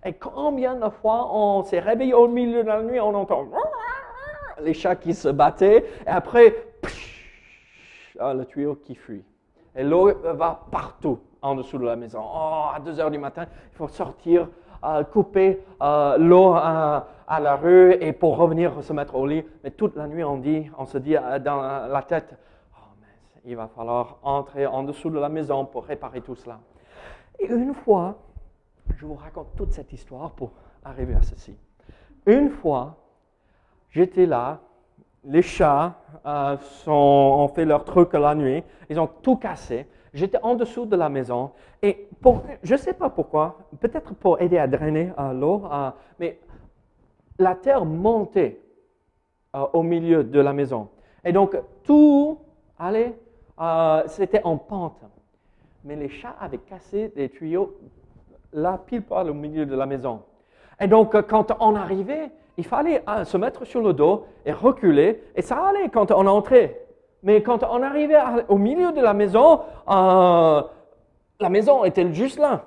Et 0.05 0.13
combien 0.13 0.77
de 0.77 0.89
fois 0.89 1.29
on 1.33 1.65
s'est 1.65 1.81
réveillé 1.81 2.15
au 2.15 2.29
milieu 2.29 2.63
de 2.63 2.69
la 2.69 2.83
nuit, 2.83 3.01
on 3.01 3.15
entend 3.15 3.47
les 4.61 4.75
chats 4.75 4.97
qui 4.97 5.15
se 5.15 5.29
battaient, 5.29 5.85
et 6.07 6.09
après, 6.09 6.55
ah, 8.19 8.33
le 8.35 8.45
tuyau 8.47 8.77
qui 8.77 8.95
fuit. 8.95 9.25
Et 9.75 9.85
l'eau 9.85 10.11
va 10.23 10.63
partout 10.71 11.19
en 11.43 11.55
dessous 11.55 11.79
de 11.79 11.85
la 11.85 11.97
maison. 11.97 12.21
Oh, 12.23 12.65
à 12.75 12.81
2 12.81 12.99
heures 13.01 13.11
du 13.11 13.19
matin, 13.19 13.45
il 13.73 13.77
faut 13.77 13.89
sortir, 13.89 14.49
euh, 14.85 15.05
couper 15.05 15.63
euh, 15.83 16.17
l'eau 16.19 16.55
euh, 16.55 17.01
à 17.29 17.41
la 17.41 17.57
rue 17.57 17.93
et 18.01 18.13
pour 18.13 18.37
revenir 18.37 18.83
se 18.83 18.93
mettre 18.93 19.17
au 19.17 19.27
lit. 19.27 19.45
Mais 19.63 19.71
toute 19.71 19.97
la 19.97 20.07
nuit, 20.07 20.25
on, 20.25 20.39
dit, 20.39 20.71
on 20.79 20.87
se 20.87 20.99
dit 20.99 21.17
dans 21.45 21.61
la 21.89 22.03
tête, 22.03 22.35
il 23.47 23.57
va 23.57 23.69
falloir 23.69 24.19
entrer 24.23 24.67
en 24.67 24.83
dessous 24.83 25.09
de 25.09 25.19
la 25.19 25.29
maison 25.29 25.65
pour 25.65 25.85
réparer 25.85 26.21
tout 26.21 26.35
cela. 26.35 26.61
Et 27.39 27.47
une 27.47 27.73
fois, 27.73 28.19
je 28.97 29.07
vous 29.07 29.15
raconte 29.15 29.57
toute 29.57 29.73
cette 29.73 29.93
histoire 29.93 30.33
pour 30.33 30.53
arriver 30.85 31.15
à 31.15 31.23
ceci. 31.23 31.57
Une 32.27 32.51
fois, 32.51 32.97
J'étais 33.97 34.27
là, 34.27 34.61
les 35.25 35.41
chats 35.41 35.95
euh, 36.27 36.57
ont 36.87 37.49
fait 37.49 37.65
leur 37.65 37.83
truc 37.83 38.13
la 38.13 38.35
nuit, 38.35 38.63
ils 38.91 39.01
ont 39.01 39.09
tout 39.23 39.37
cassé. 39.37 39.87
J'étais 40.13 40.37
en 40.43 40.55
dessous 40.55 40.85
de 40.85 40.97
la 40.97 41.09
maison 41.09 41.53
et 41.83 42.07
je 42.63 42.73
ne 42.75 42.79
sais 42.79 42.93
pas 42.93 43.09
pourquoi, 43.09 43.57
peut-être 43.81 44.13
pour 44.15 44.39
aider 44.43 44.59
à 44.59 44.67
drainer 44.67 45.13
euh, 45.19 45.33
l'eau, 45.33 45.63
euh, 45.73 45.91
mais 46.19 46.39
la 47.39 47.55
terre 47.55 47.87
montait 47.87 48.61
au 49.73 49.83
milieu 49.83 50.23
de 50.23 50.41
la 50.41 50.53
maison. 50.53 50.91
Et 51.25 51.33
donc 51.33 51.59
tout 51.83 52.39
allait, 52.79 53.19
c'était 54.07 54.43
en 54.45 54.57
pente. 54.57 55.03
Mais 55.85 55.97
les 55.97 56.09
chats 56.09 56.37
avaient 56.41 56.59
cassé 56.59 57.13
des 57.15 57.29
tuyaux 57.29 57.77
là, 58.53 58.81
pile 58.85 59.03
poil 59.03 59.31
au 59.31 59.35
milieu 59.35 59.67
de 59.67 59.77
la 59.77 59.87
maison. 59.87 60.23
Et 60.81 60.89
donc 60.89 61.21
quand 61.29 61.53
on 61.61 61.75
arrivait, 61.77 62.31
il 62.57 62.65
fallait 62.65 63.03
hein, 63.07 63.25
se 63.25 63.37
mettre 63.37 63.65
sur 63.65 63.81
le 63.81 63.93
dos 63.93 64.27
et 64.45 64.53
reculer, 64.53 65.23
et 65.35 65.43
ça 65.43 65.57
allait 65.67 65.89
quand 65.91 66.11
on 66.11 66.27
entrait. 66.27 66.81
Mais 67.23 67.43
quand 67.43 67.63
on 67.65 67.83
arrivait 67.83 68.19
au 68.49 68.57
milieu 68.57 68.93
de 68.93 69.01
la 69.01 69.15
maison, 69.15 69.61
euh, 69.89 70.63
la 71.41 71.49
maison 71.49 71.85
était 71.85 72.13
juste 72.13 72.39
là. 72.39 72.67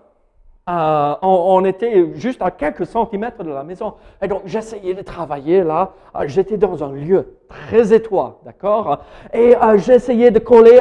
Euh, 0.69 1.15
on, 1.23 1.65
était 1.65 2.13
juste 2.13 2.41
à 2.43 2.51
quelques 2.51 2.85
centimètres 2.85 3.43
de 3.43 3.49
la 3.49 3.63
maison. 3.63 3.95
Et 4.21 4.27
donc, 4.27 4.43
j'essayais 4.45 4.93
de 4.93 5.01
travailler 5.01 5.63
là. 5.63 5.93
Euh, 6.15 6.25
j'étais 6.27 6.57
dans 6.57 6.83
un 6.83 6.91
lieu 6.91 7.39
très 7.47 7.91
étroit, 7.91 8.39
d'accord? 8.45 8.99
Et 9.33 9.55
euh, 9.55 9.77
j'essayais 9.77 10.29
de 10.29 10.37
coller 10.37 10.79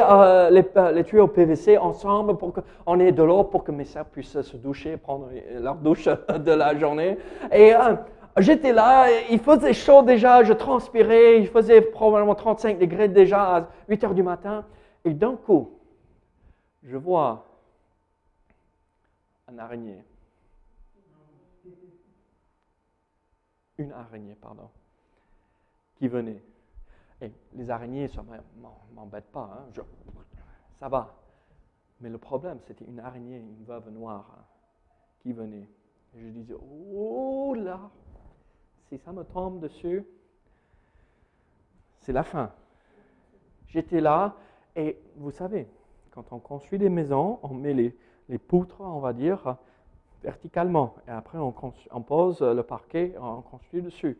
les, 0.51 0.63
les, 0.93 1.03
tuyaux 1.03 1.27
PVC 1.27 1.79
ensemble 1.79 2.37
pour 2.37 2.53
qu'on 2.53 2.99
ait 2.99 3.11
de 3.11 3.23
l'eau 3.23 3.43
pour 3.45 3.63
que 3.63 3.71
mes 3.71 3.85
sœurs 3.85 4.05
puissent 4.05 4.41
se 4.41 4.57
doucher, 4.57 4.97
prendre 4.97 5.29
leur 5.59 5.75
douche 5.75 6.07
de 6.37 6.51
la 6.51 6.77
journée. 6.77 7.17
Et 7.51 7.73
j'étais 8.37 8.73
là, 8.73 9.07
il 9.31 9.39
faisait 9.39 9.73
chaud 9.73 10.03
déjà, 10.03 10.43
je 10.43 10.53
transpirais, 10.53 11.39
il 11.39 11.47
faisait 11.47 11.81
probablement 11.81 12.35
35 12.35 12.77
degrés 12.77 13.07
déjà 13.07 13.55
à 13.57 13.67
8 13.87 14.03
heures 14.03 14.13
du 14.13 14.23
matin. 14.23 14.65
Et 15.03 15.13
d'un 15.15 15.35
coup, 15.35 15.71
je 16.83 16.95
vois 16.95 17.48
araignée. 19.57 20.03
Une 23.77 23.91
araignée, 23.93 24.35
pardon, 24.35 24.69
qui 25.95 26.07
venait. 26.07 26.43
Et 27.21 27.31
les 27.53 27.69
araignées, 27.69 28.07
ça 28.07 28.23
m'embête 28.93 29.31
pas, 29.31 29.49
hein, 29.53 29.83
ça 30.79 30.89
va. 30.89 31.15
Mais 32.01 32.09
le 32.09 32.17
problème, 32.17 32.59
c'était 32.65 32.85
une 32.85 32.99
araignée, 32.99 33.37
une 33.37 33.63
veuve 33.65 33.89
noire, 33.89 34.25
hein, 34.37 34.43
qui 35.21 35.33
venait. 35.33 35.67
Je 36.15 36.27
disais, 36.27 36.55
oh 36.55 37.53
là, 37.55 37.89
si 38.87 38.97
ça 38.97 39.11
me 39.11 39.23
tombe 39.23 39.59
dessus, 39.59 40.05
c'est 41.99 42.13
la 42.13 42.23
fin. 42.23 42.51
J'étais 43.67 44.01
là, 44.01 44.35
et 44.75 44.97
vous 45.15 45.31
savez, 45.31 45.67
quand 46.11 46.31
on 46.31 46.39
construit 46.39 46.79
des 46.79 46.89
maisons, 46.89 47.39
on 47.43 47.53
met 47.53 47.73
les, 47.73 47.95
les 48.29 48.37
poutres, 48.37 48.79
on 48.79 48.99
va 48.99 49.11
dire, 49.11 49.57
verticalement. 50.23 50.95
Et 51.07 51.11
après, 51.11 51.37
on, 51.37 51.51
pose 52.01 52.41
le 52.41 52.63
parquet, 52.63 53.15
on 53.19 53.41
construit 53.41 53.81
dessus. 53.81 54.17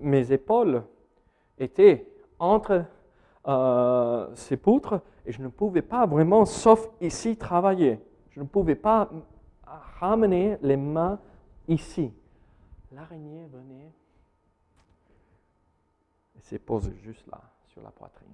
Mes 0.00 0.32
épaules 0.32 0.82
étaient 1.58 2.06
entre 2.38 2.84
euh, 3.46 4.28
ces 4.34 4.56
poutres 4.56 5.00
et 5.26 5.32
je 5.32 5.42
ne 5.42 5.48
pouvais 5.48 5.82
pas 5.82 6.06
vraiment, 6.06 6.44
sauf 6.44 6.88
ici, 7.00 7.36
travailler. 7.36 8.00
Je 8.30 8.40
ne 8.40 8.46
pouvais 8.46 8.74
pas 8.74 9.10
ramener 10.00 10.56
les 10.62 10.76
mains 10.76 11.18
ici. 11.68 12.12
L'araignée 12.90 13.46
venait 13.46 13.92
et 16.36 16.40
s'est 16.40 16.58
posée 16.58 16.94
juste 17.02 17.26
là, 17.30 17.40
sur 17.68 17.82
la 17.82 17.90
poitrine. 17.90 18.28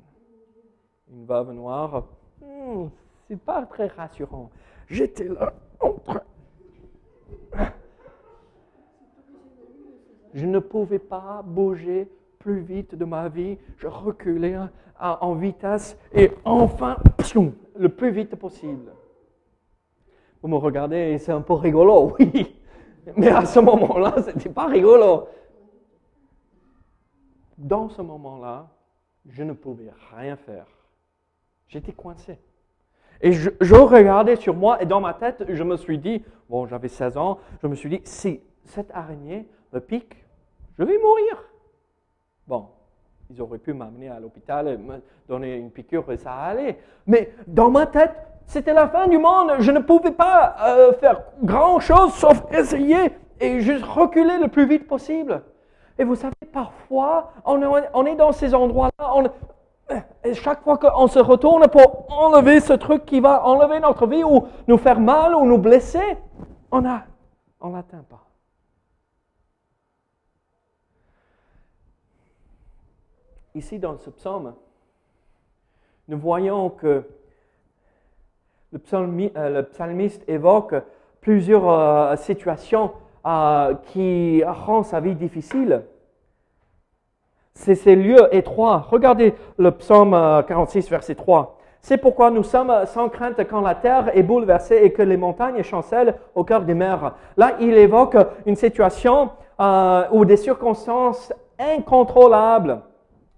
Une 1.10 1.24
veuve 1.24 1.52
noire, 1.52 2.04
hmm, 2.40 2.86
c'est 3.26 3.40
pas 3.40 3.64
très 3.66 3.88
rassurant. 3.88 4.50
J'étais 4.88 5.28
là 5.28 5.52
Je 10.34 10.46
ne 10.46 10.58
pouvais 10.58 10.98
pas 10.98 11.42
bouger 11.44 12.08
plus 12.38 12.60
vite 12.60 12.94
de 12.94 13.04
ma 13.04 13.28
vie. 13.28 13.58
Je 13.76 13.86
reculais 13.86 14.56
en 15.00 15.34
vitesse 15.34 15.98
et 16.12 16.30
enfin, 16.44 16.96
le 17.76 17.88
plus 17.88 18.10
vite 18.10 18.36
possible. 18.36 18.92
Vous 20.40 20.48
me 20.48 20.56
regardez, 20.56 21.18
c'est 21.18 21.32
un 21.32 21.40
peu 21.40 21.54
rigolo, 21.54 22.14
oui. 22.20 22.54
Mais 23.16 23.28
à 23.28 23.44
ce 23.44 23.58
moment-là, 23.60 24.14
ce 24.22 24.30
n'était 24.30 24.50
pas 24.50 24.66
rigolo. 24.66 25.26
Dans 27.56 27.88
ce 27.88 28.02
moment-là, 28.02 28.68
je 29.26 29.42
ne 29.42 29.52
pouvais 29.52 29.90
rien 30.14 30.36
faire. 30.36 30.66
J'étais 31.66 31.92
coincé. 31.92 32.38
Et 33.20 33.32
je, 33.32 33.74
regardais 33.74 34.36
sur 34.36 34.54
moi 34.54 34.80
et 34.80 34.86
dans 34.86 35.00
ma 35.00 35.14
tête, 35.14 35.44
je 35.48 35.62
me 35.62 35.76
suis 35.76 35.98
dit, 35.98 36.22
bon, 36.48 36.66
j'avais 36.66 36.88
16 36.88 37.16
ans, 37.16 37.38
je 37.62 37.66
me 37.66 37.74
suis 37.74 37.88
dit, 37.88 38.00
si 38.04 38.40
cette 38.64 38.90
araignée 38.92 39.48
me 39.72 39.80
pique, 39.80 40.24
je 40.78 40.84
vais 40.84 40.98
mourir. 40.98 41.44
Bon, 42.46 42.66
ils 43.30 43.42
auraient 43.42 43.58
pu 43.58 43.72
m'amener 43.72 44.08
à 44.08 44.20
l'hôpital 44.20 44.68
et 44.68 44.76
me 44.76 45.02
donner 45.28 45.56
une 45.56 45.70
piqûre 45.70 46.10
et 46.12 46.16
ça 46.16 46.32
allait. 46.32 46.78
Mais 47.06 47.32
dans 47.46 47.70
ma 47.70 47.86
tête, 47.86 48.14
c'était 48.46 48.72
la 48.72 48.88
fin 48.88 49.08
du 49.08 49.18
monde. 49.18 49.52
Je 49.58 49.72
ne 49.72 49.80
pouvais 49.80 50.12
pas 50.12 50.56
euh, 50.62 50.92
faire 50.94 51.22
grand-chose 51.42 52.14
sauf 52.14 52.42
essayer 52.52 53.10
et 53.40 53.60
juste 53.60 53.84
reculer 53.84 54.38
le 54.38 54.48
plus 54.48 54.66
vite 54.66 54.86
possible. 54.86 55.42
Et 55.98 56.04
vous 56.04 56.14
savez, 56.14 56.34
parfois, 56.52 57.32
on, 57.44 57.60
on 57.92 58.06
est 58.06 58.14
dans 58.14 58.30
ces 58.30 58.54
endroits-là, 58.54 59.12
chaque 60.34 60.62
fois 60.62 60.78
qu'on 60.78 61.06
se 61.06 61.18
retourne 61.18 61.68
pour 61.68 62.10
enlever 62.10 62.60
ce 62.60 62.72
truc 62.72 63.04
qui 63.04 63.20
va 63.20 63.44
enlever 63.44 63.80
notre 63.80 64.06
vie 64.06 64.24
ou 64.24 64.46
nous 64.66 64.78
faire 64.78 65.00
mal 65.00 65.34
ou 65.34 65.46
nous 65.46 65.58
blesser, 65.58 66.16
on 66.70 66.84
a, 66.86 67.02
on 67.60 67.70
l'atteint 67.70 68.04
pas. 68.08 68.24
Ici 73.54 73.78
dans 73.78 73.96
ce 73.98 74.10
psaume, 74.10 74.54
nous 76.06 76.18
voyons 76.18 76.70
que 76.70 77.04
le, 78.72 78.80
euh, 79.36 79.62
psalmiste 79.62 80.22
évoque 80.28 80.74
plusieurs 81.20 81.68
euh, 81.68 82.16
situations 82.16 82.92
euh, 83.26 83.74
qui 83.86 84.42
rendent 84.44 84.84
sa 84.84 85.00
vie 85.00 85.14
difficile 85.14 85.82
c'est 87.58 87.74
ces 87.74 87.96
lieux 87.96 88.28
étroits. 88.30 88.86
Regardez 88.88 89.34
le 89.58 89.72
psaume 89.72 90.12
46, 90.46 90.86
euh, 90.86 90.90
verset 90.90 91.16
3. 91.16 91.58
C'est 91.80 91.96
pourquoi 91.96 92.30
nous 92.30 92.44
sommes 92.44 92.72
sans 92.86 93.08
crainte 93.08 93.40
quand 93.50 93.60
la 93.60 93.74
terre 93.74 94.16
est 94.16 94.22
bouleversée 94.22 94.76
et 94.82 94.92
que 94.92 95.02
les 95.02 95.16
montagnes 95.16 95.62
chancellent 95.62 96.14
au 96.36 96.44
cœur 96.44 96.62
des 96.62 96.74
mers. 96.74 97.14
Là, 97.36 97.56
il 97.60 97.76
évoque 97.76 98.16
une 98.46 98.54
situation 98.54 99.30
euh, 99.60 100.04
où 100.12 100.24
des 100.24 100.36
circonstances 100.36 101.32
incontrôlables, 101.58 102.80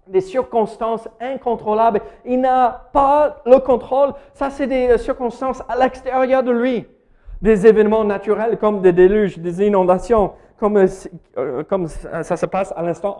des 0.07 0.21
circonstances 0.21 1.07
incontrôlables, 1.19 2.01
il 2.23 2.41
n'a 2.41 2.89
pas 2.93 3.37
le 3.45 3.57
contrôle. 3.57 4.13
Ça, 4.35 4.51
c'est 4.51 4.67
des 4.67 4.99
circonstances 4.99 5.63
à 5.67 5.75
l'extérieur 5.77 6.43
de 6.43 6.51
lui. 6.51 6.87
Des 7.41 7.65
événements 7.65 8.03
naturels 8.03 8.59
comme 8.59 8.81
des 8.81 8.93
déluges, 8.93 9.39
des 9.39 9.65
inondations, 9.65 10.33
comme, 10.59 10.85
euh, 11.37 11.63
comme 11.63 11.87
ça 11.87 12.37
se 12.37 12.45
passe 12.45 12.71
à 12.77 12.83
l'instant 12.83 13.17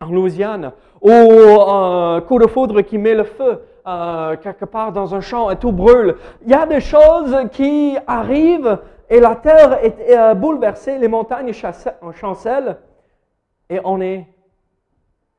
en 0.00 0.10
Louisiane, 0.10 0.72
ou 1.02 1.10
un 1.10 2.22
coup 2.22 2.38
de 2.38 2.46
foudre 2.46 2.80
qui 2.80 2.96
met 2.96 3.14
le 3.14 3.24
feu 3.24 3.60
euh, 3.86 4.36
quelque 4.38 4.64
part 4.64 4.92
dans 4.92 5.14
un 5.14 5.20
champ 5.20 5.50
et 5.50 5.58
tout 5.58 5.72
brûle. 5.72 6.16
Il 6.42 6.50
y 6.50 6.54
a 6.54 6.66
des 6.66 6.80
choses 6.80 7.36
qui 7.52 7.98
arrivent 8.06 8.78
et 9.10 9.20
la 9.20 9.36
terre 9.36 9.84
est 9.84 10.16
euh, 10.16 10.34
bouleversée, 10.34 10.98
les 10.98 11.08
montagnes 11.08 11.52
chancellent 11.52 12.78
et 13.68 13.78
on 13.84 14.00
est 14.00 14.26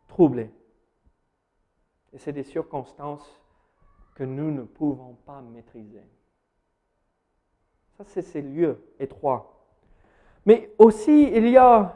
troublé. 0.08 0.52
Et 2.14 2.20
c'est 2.20 2.34
des 2.34 2.44
circonstances 2.44 3.42
que 4.14 4.24
nous 4.24 4.52
ne 4.52 4.62
pouvons 4.62 5.18
pas 5.26 5.42
maîtriser. 5.42 6.04
Ça, 7.98 8.04
c'est 8.06 8.22
ces 8.22 8.42
lieux 8.42 8.80
étroits. 9.00 9.66
Mais 10.46 10.72
aussi, 10.78 11.32
il 11.34 11.48
y 11.50 11.58
a 11.58 11.96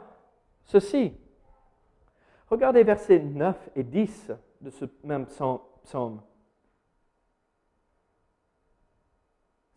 ceci. 0.64 1.12
Regardez 2.48 2.84
versets 2.84 3.18
9 3.18 3.70
et 3.74 3.82
10 3.82 4.32
de 4.60 4.70
ce 4.70 4.84
même 5.02 5.26
psaume. 5.26 6.20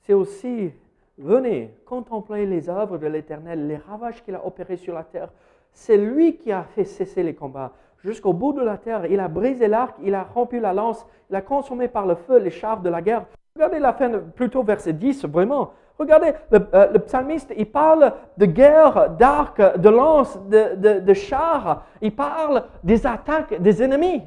C'est 0.02 0.14
aussi, 0.14 0.72
venez, 1.18 1.74
contempler 1.86 2.46
les 2.46 2.70
œuvres 2.70 2.98
de 2.98 3.08
l'Éternel, 3.08 3.68
les 3.68 3.78
ravages 3.78 4.24
qu'il 4.24 4.36
a 4.36 4.46
opérés 4.46 4.78
sur 4.78 4.94
la 4.94 5.04
terre. 5.04 5.32
C'est 5.72 5.98
lui 5.98 6.38
qui 6.38 6.52
a 6.52 6.64
fait 6.64 6.86
cesser 6.86 7.24
les 7.24 7.36
combats. 7.36 7.74
Jusqu'au 8.04 8.34
bout 8.34 8.54
de 8.54 8.62
la 8.62 8.78
terre, 8.78 9.06
il 9.08 9.20
a 9.20 9.28
brisé 9.28 9.68
l'arc, 9.68 9.96
il 10.02 10.16
a 10.16 10.24
rompu 10.24 10.60
la 10.60 10.74
lance, 10.74 11.06
il 11.30 11.36
a 11.36 11.42
consommé 11.42 11.88
par 11.88 12.06
le 12.06 12.16
feu 12.16 12.40
les 12.40 12.50
chars 12.50 12.82
de 12.82 12.90
la 12.90 13.02
guerre. 13.02 13.26
Regardez 13.60 13.80
la 13.80 13.92
fin, 13.92 14.10
plutôt 14.38 14.64
verset 14.64 14.94
10, 14.94 15.26
vraiment. 15.26 15.72
Regardez, 15.98 16.32
euh, 16.54 16.94
le, 16.94 17.00
psalmiste, 17.00 17.54
il 17.58 17.70
parle 17.70 18.14
de 18.38 18.46
guerre, 18.46 19.10
d'arc, 19.20 19.62
de 19.78 19.90
lance, 19.90 20.40
de, 20.48 21.00
de, 21.02 21.14
chars. 21.14 21.84
Il 22.02 22.16
parle 22.16 22.64
des 22.86 23.06
attaques 23.06 23.62
des 23.62 23.84
ennemis. 23.84 24.24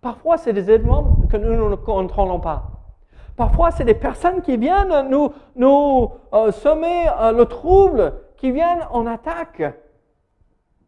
Parfois, 0.00 0.36
c'est 0.36 0.52
des 0.52 0.70
événements 0.70 1.16
que 1.28 1.36
nous 1.36 1.68
ne 1.68 1.74
contrôlons 1.74 2.38
pas. 2.38 2.62
Parfois, 3.34 3.72
c'est 3.72 3.84
des 3.84 3.94
personnes 3.94 4.40
qui 4.40 4.56
viennent 4.56 5.08
nous, 5.10 5.32
nous 5.56 6.12
euh, 6.32 6.52
semer 6.52 7.08
euh, 7.20 7.32
le 7.32 7.44
trouble, 7.44 8.12
qui 8.36 8.52
viennent 8.52 8.86
en 8.92 9.04
attaque. 9.06 9.64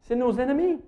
C'est 0.02 0.14
nos 0.14 0.38
ennemis. 0.38 0.78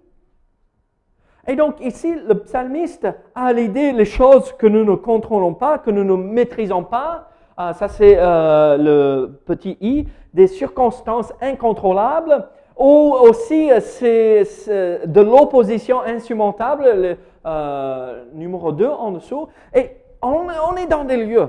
Et 1.48 1.56
donc 1.56 1.80
ici, 1.80 2.14
le 2.14 2.34
psalmiste 2.34 3.08
a 3.34 3.52
l'idée 3.52 3.92
les 3.92 4.04
choses 4.04 4.52
que 4.52 4.66
nous 4.66 4.84
ne 4.84 4.94
contrôlons 4.94 5.54
pas, 5.54 5.78
que 5.78 5.90
nous 5.90 6.04
ne 6.04 6.14
maîtrisons 6.14 6.84
pas, 6.84 7.28
ah, 7.56 7.74
ça 7.74 7.88
c'est 7.88 8.16
euh, 8.16 8.76
le 8.76 9.40
petit 9.44 9.76
i, 9.80 10.08
des 10.32 10.46
circonstances 10.46 11.32
incontrôlables, 11.40 12.48
ou 12.78 13.14
aussi 13.20 13.70
euh, 13.70 13.80
c'est 13.80 15.06
de 15.06 15.20
l'opposition 15.20 16.00
insurmontable, 16.00 16.84
le 16.94 17.16
euh, 17.44 18.24
numéro 18.34 18.72
2 18.72 18.88
en 18.88 19.12
dessous, 19.12 19.48
et 19.74 19.96
on, 20.22 20.76
est 20.76 20.86
dans 20.86 21.04
des 21.04 21.18
lieux 21.18 21.48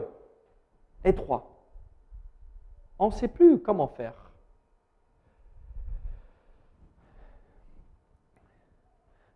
étroits. 1.06 1.48
On 3.00 3.08
ne 3.08 3.12
sait 3.12 3.28
plus 3.28 3.60
comment 3.60 3.88
faire. 3.88 4.33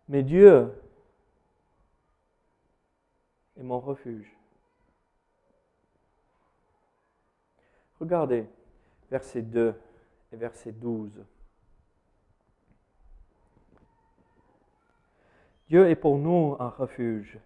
Mais 0.08 0.22
Dieu 0.22 0.72
est 3.58 3.62
mon 3.62 3.80
refuge. 3.80 4.32
Regardez 8.00 8.46
verset 9.10 9.42
2 9.42 9.74
et 10.32 10.36
verset 10.36 10.72
12. 10.72 11.10
Dieu 15.68 15.88
est 15.88 15.96
pour 15.96 16.16
nous 16.16 16.56
un 16.58 16.68
refuge 16.68 17.38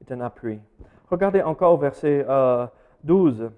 et 0.00 0.12
un 0.12 0.20
appui. 0.20 0.60
Regardez 1.10 1.42
encore 1.42 1.78
verset 1.78 2.26
12. 3.04 3.40
Euh, 3.42 3.48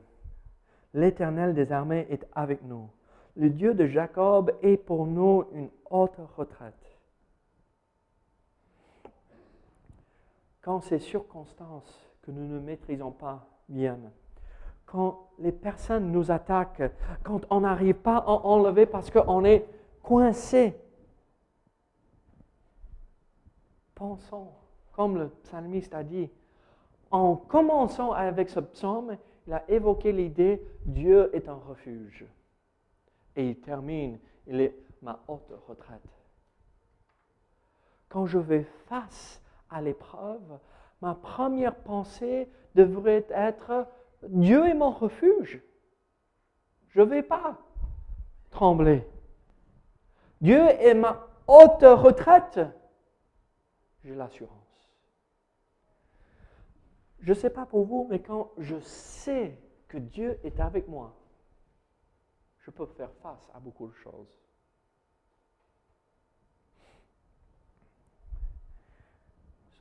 L'Éternel 0.95 1.55
des 1.55 1.73
armées 1.73 2.07
est 2.11 2.27
avec 2.35 2.63
nous. 2.63 2.89
Le 3.37 3.49
Dieu 3.49 3.75
de 3.75 3.87
Jacob 3.87 4.53
est 4.63 4.77
pour 4.77 5.07
nous 5.07 5.47
une 5.55 5.71
haute 5.91 6.19
retraite. 6.37 6.82
Quand 10.63 10.81
ces 10.81 11.01
circonstances 11.01 12.11
que 12.23 12.31
nous 12.31 12.47
ne 12.47 12.61
maîtrisons 12.61 13.11
pas 13.11 13.47
viennent, 13.69 14.13
quand 14.87 15.31
les 15.39 15.53
personnes 15.53 16.13
nous 16.13 16.31
attaquent, 16.31 16.93
quand 17.25 17.41
on 17.51 17.61
n'arrive 17.61 17.97
pas 17.97 18.19
à 18.19 18.31
enlever 18.31 18.87
parce 18.87 19.11
qu'on 19.11 19.45
est 19.45 19.67
coincé, 20.03 20.75
pensons, 23.95 24.49
comme 24.93 25.19
le 25.19 25.29
psalmiste 25.29 25.95
a 25.95 26.05
dit, 26.05 26.31
en 27.11 27.37
commençant 27.37 28.13
avec 28.13 28.49
ce 28.49 28.61
psaume, 28.61 29.17
il 29.47 29.53
a 29.53 29.69
évoqué 29.69 30.13
l'idée 30.13 30.63
Dieu 30.85 31.35
est 31.35 31.49
un 31.49 31.55
refuge. 31.55 32.25
Et 33.35 33.51
il 33.51 33.61
termine, 33.61 34.19
il 34.47 34.61
est 34.61 34.77
ma 35.03 35.21
haute 35.27 35.53
retraite. 35.67 36.01
Quand 38.09 38.27
je 38.27 38.39
vais 38.39 38.65
face 38.87 39.42
à 39.73 39.81
l'épreuve, 39.81 40.59
ma 41.01 41.15
première 41.15 41.75
pensée 41.75 42.49
devrait 42.75 43.27
être 43.31 43.87
Dieu 44.29 44.67
est 44.67 44.75
mon 44.75 44.91
refuge. 44.91 45.63
Je 46.91 47.01
ne 47.01 47.07
vais 47.07 47.23
pas 47.23 47.59
trembler. 48.51 49.07
Dieu 50.41 50.61
est 50.61 50.95
ma 50.95 51.27
haute 51.47 51.83
retraite 51.83 52.61
j'ai 54.05 54.15
l'assurance. 54.15 54.59
Je 57.21 57.31
ne 57.31 57.35
sais 57.35 57.51
pas 57.51 57.67
pour 57.67 57.85
vous, 57.85 58.07
mais 58.11 58.21
quand 58.21 58.51
je 58.59 58.79
sais 58.81 59.57
que 59.89 59.97
Dieu 59.99 60.41
est 60.43 60.59
avec 60.59 60.89
moi, 60.89 61.15
je 62.59 62.71
peux 62.71 62.87
faire 62.87 63.13
face 63.23 63.49
à 63.55 63.61
beaucoup 63.61 63.87
de 63.87 63.95
choses. 63.95 64.37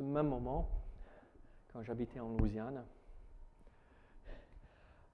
Même 0.01 0.27
moment, 0.29 0.67
quand 1.71 1.83
j'habitais 1.83 2.19
en 2.19 2.29
Louisiane, 2.37 2.83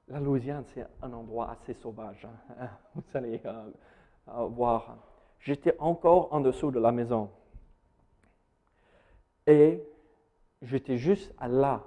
la 0.07 0.19
Louisiane, 0.21 0.63
c'est 0.73 0.85
un 1.01 1.11
endroit 1.11 1.51
assez 1.51 1.73
sauvage. 1.73 2.25
Hein. 2.25 2.69
Vous 2.95 3.01
allez 3.13 3.41
euh, 3.45 3.69
euh, 4.29 4.45
voir. 4.45 4.97
J'étais 5.39 5.75
encore 5.79 6.33
en 6.33 6.39
dessous 6.39 6.71
de 6.71 6.79
la 6.79 6.93
maison. 6.93 7.29
Et 9.45 9.83
j'étais 10.61 10.97
juste 10.97 11.33
là. 11.41 11.83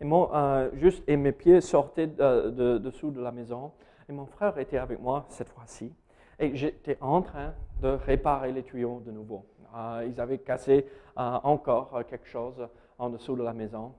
Et, 0.00 0.04
mon, 0.04 0.32
euh, 0.32 0.70
juste, 0.74 1.02
et 1.08 1.16
mes 1.16 1.32
pieds 1.32 1.60
sortaient 1.60 2.06
de, 2.06 2.78
dessous 2.78 3.10
de 3.10 3.20
la 3.20 3.32
maison. 3.32 3.72
Et 4.08 4.12
mon 4.12 4.26
frère 4.26 4.56
était 4.58 4.78
avec 4.78 5.00
moi 5.00 5.26
cette 5.28 5.48
fois-ci. 5.48 5.92
Et 6.38 6.54
j'étais 6.54 6.96
en 7.00 7.20
train 7.22 7.52
de 7.82 7.88
réparer 7.88 8.52
les 8.52 8.62
tuyaux 8.62 9.02
de 9.04 9.10
nouveau. 9.10 9.44
Euh, 9.76 10.08
ils 10.08 10.20
avaient 10.20 10.38
cassé 10.38 10.86
euh, 11.18 11.38
encore 11.42 12.02
quelque 12.08 12.26
chose 12.26 12.66
en 12.98 13.10
dessous 13.10 13.36
de 13.36 13.42
la 13.42 13.52
maison. 13.52 13.92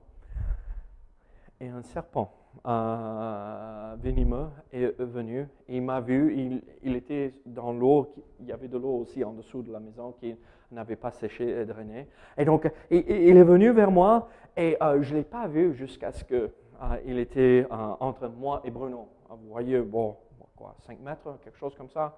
Et 1.60 1.68
un 1.68 1.82
serpent 1.82 2.32
venimeux 2.64 4.48
est 4.72 5.00
venu. 5.00 5.46
Il 5.68 5.82
m'a 5.82 6.00
vu. 6.00 6.62
Il, 6.82 6.96
était 6.96 7.34
dans 7.46 7.72
l'eau. 7.72 8.14
Il 8.40 8.46
y 8.46 8.52
avait 8.52 8.68
de 8.68 8.78
l'eau 8.78 8.96
aussi 8.96 9.22
en 9.22 9.32
dessous 9.32 9.62
de 9.62 9.70
la 9.70 9.78
maison 9.78 10.12
qui 10.18 10.34
n'avait 10.72 10.96
pas 10.96 11.10
séché 11.10 11.48
et 11.48 11.64
drainé. 11.64 12.08
Et 12.36 12.44
donc, 12.44 12.70
il, 12.90 13.36
est 13.36 13.44
venu 13.44 13.70
vers 13.70 13.90
moi 13.90 14.28
et 14.56 14.76
euh, 14.82 15.02
je 15.02 15.12
ne 15.12 15.18
l'ai 15.18 15.24
pas 15.24 15.46
vu 15.46 15.74
jusqu'à 15.74 16.12
ce 16.12 16.24
qu'il 16.24 16.50
euh, 16.82 17.20
était 17.20 17.66
euh, 17.70 17.94
entre 18.00 18.28
moi 18.28 18.60
et 18.64 18.70
Bruno. 18.70 19.08
Vous 19.28 19.48
voyez, 19.48 19.80
bon, 19.80 20.16
quoi, 20.56 20.74
5 20.80 21.00
mètres, 21.00 21.38
quelque 21.42 21.58
chose 21.58 21.74
comme 21.74 21.90
ça. 21.90 22.16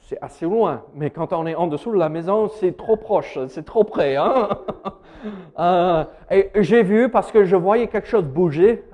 C'est 0.00 0.18
assez 0.20 0.44
loin, 0.44 0.82
mais 0.94 1.10
quand 1.10 1.32
on 1.32 1.46
est 1.46 1.54
en 1.54 1.66
dessous 1.66 1.92
de 1.92 1.98
la 1.98 2.08
maison, 2.08 2.48
c'est 2.48 2.76
trop 2.76 2.96
proche, 2.96 3.38
c'est 3.48 3.64
trop 3.64 3.84
près. 3.84 4.16
Hein? 4.16 4.48
et 6.30 6.50
j'ai 6.56 6.82
vu 6.82 7.08
parce 7.08 7.30
que 7.30 7.44
je 7.44 7.56
voyais 7.56 7.86
quelque 7.86 8.08
chose 8.08 8.24
bouger 8.24 8.84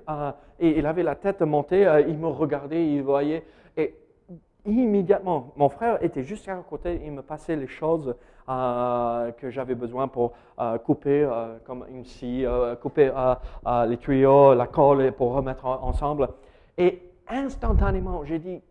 et 0.61 0.79
il 0.79 0.87
avait 0.87 1.03
la 1.03 1.15
tête 1.15 1.41
montée, 1.43 1.87
il 2.09 2.19
me 2.19 2.27
regardait, 2.27 2.87
il 2.87 3.03
voyait. 3.03 3.45
Et 3.77 3.95
immédiatement, 4.67 5.53
mon 5.57 5.69
frère 5.69 6.03
était 6.03 6.23
juste 6.23 6.49
à 6.49 6.57
côté, 6.57 7.01
il 7.05 7.13
me 7.13 7.23
passait 7.23 7.57
les 7.57 7.67
choses 7.67 8.15
euh, 8.49 9.31
que 9.33 9.51
j'avais 9.51 9.75
besoin 9.75 10.09
pour 10.09 10.33
euh, 10.59 10.79
couper, 10.79 11.23
euh, 11.23 11.59
comme 11.65 11.85
une 11.91 12.05
scie, 12.05 12.45
couper 12.83 13.13
les 13.87 13.97
tuyaux, 13.99 14.55
la 14.55 14.67
colle 14.67 15.13
pour 15.13 15.33
remettre 15.33 15.65
ensemble. 15.67 16.29
Et 16.77 17.03
instantanément, 17.29 18.25
j'ai 18.25 18.39
dit, 18.39 18.63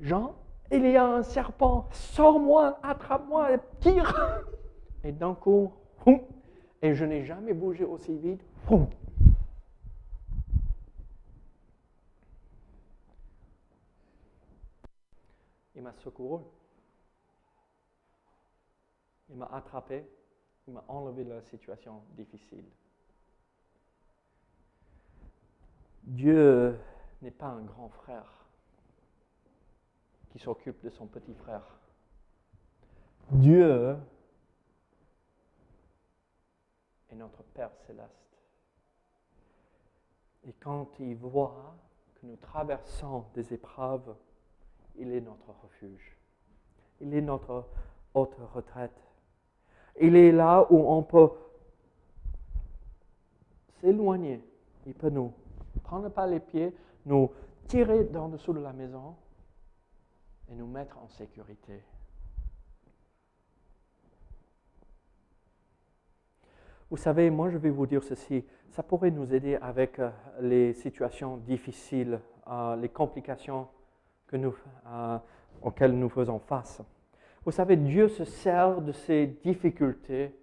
Jean, 0.00 0.34
il 0.70 0.86
y 0.86 0.96
a 0.96 1.04
un 1.04 1.22
serpent, 1.22 1.88
sors-moi, 1.90 2.78
attrape-moi, 2.82 3.58
tire. 3.80 4.44
Et 5.02 5.12
d'un 5.12 5.34
coup, 5.34 5.72
et 6.82 6.94
je 6.94 7.04
n'ai 7.04 7.24
jamais 7.24 7.54
bougé 7.54 7.84
aussi 7.84 8.16
vite. 8.18 8.44
il 15.74 15.82
m'a 15.82 15.92
secouru. 15.94 16.42
Il 19.30 19.36
m'a 19.36 19.46
attrapé, 19.46 20.06
il 20.66 20.74
m'a 20.74 20.84
enlevé 20.88 21.24
de 21.24 21.30
la 21.30 21.42
situation 21.42 22.02
difficile. 22.10 22.64
Dieu 26.04 26.78
n'est 27.22 27.30
pas 27.30 27.46
un 27.46 27.62
grand 27.62 27.88
frère 27.88 28.43
qui 30.34 30.40
s'occupe 30.40 30.82
de 30.82 30.90
son 30.90 31.06
petit 31.06 31.32
frère. 31.32 31.62
Dieu 33.30 33.96
est 37.08 37.14
notre 37.14 37.44
Père 37.44 37.70
céleste. 37.86 38.10
Et 40.44 40.52
quand 40.54 40.88
il 40.98 41.14
voit 41.14 41.76
que 42.16 42.26
nous 42.26 42.34
traversons 42.34 43.26
des 43.36 43.54
épreuves, 43.54 44.12
il 44.96 45.12
est 45.12 45.20
notre 45.20 45.54
refuge. 45.62 46.16
Il 47.00 47.14
est 47.14 47.22
notre 47.22 47.68
haute 48.12 48.36
retraite. 48.52 49.00
Il 50.00 50.16
est 50.16 50.32
là 50.32 50.66
où 50.68 50.78
on 50.78 51.04
peut 51.04 51.30
s'éloigner. 53.80 54.42
Il 54.84 54.94
peut 54.94 55.10
nous 55.10 55.32
prendre 55.84 56.08
par 56.08 56.26
les 56.26 56.40
pieds, 56.40 56.76
nous 57.06 57.30
tirer 57.68 58.02
dans 58.02 58.28
dessous 58.28 58.52
de 58.52 58.58
la 58.58 58.72
maison 58.72 59.14
et 60.54 60.56
nous 60.56 60.66
mettre 60.66 60.98
en 60.98 61.08
sécurité. 61.08 61.82
Vous 66.90 66.96
savez, 66.96 67.28
moi 67.30 67.50
je 67.50 67.58
vais 67.58 67.70
vous 67.70 67.86
dire 67.86 68.04
ceci, 68.04 68.44
ça 68.70 68.82
pourrait 68.82 69.10
nous 69.10 69.34
aider 69.34 69.56
avec 69.56 69.98
euh, 69.98 70.10
les 70.40 70.74
situations 70.74 71.38
difficiles, 71.38 72.20
euh, 72.46 72.76
les 72.76 72.88
complications 72.88 73.66
que 74.28 74.36
nous, 74.36 74.54
euh, 74.86 75.18
auxquelles 75.62 75.98
nous 75.98 76.08
faisons 76.08 76.38
face. 76.38 76.82
Vous 77.44 77.50
savez, 77.50 77.76
Dieu 77.76 78.08
se 78.08 78.24
sert 78.24 78.80
de 78.80 78.92
ces 78.92 79.26
difficultés. 79.26 80.34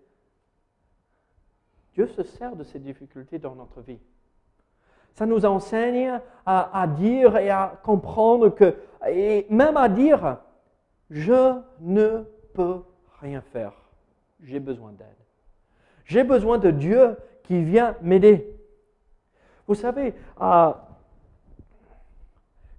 Dieu 1.94 2.08
se 2.08 2.24
sert 2.24 2.56
de 2.56 2.64
ces 2.64 2.80
difficultés 2.80 3.40
dans 3.40 3.56
notre 3.56 3.82
vie. 3.82 4.00
Ça 5.14 5.26
nous 5.26 5.46
enseigne 5.46 6.20
à, 6.46 6.88
dire 6.88 7.38
et 7.38 7.50
à 7.50 7.80
comprendre 7.84 8.50
que, 8.50 8.76
et 9.10 9.46
même 9.50 9.78
à 9.78 9.90
dire, 9.90 10.38
je 11.10 11.60
ne 11.80 12.24
peux 12.54 12.82
rien 13.20 13.42
faire. 13.42 13.74
J'ai 14.42 14.60
besoin 14.60 14.92
d'aide. 14.92 15.08
J'ai 16.06 16.24
besoin 16.24 16.58
de 16.58 16.72
Dieu 16.72 17.16
qui 17.44 17.64
vient 17.64 17.96
m'aider. 18.02 18.58
Vous 19.68 19.76
savez, 19.76 20.14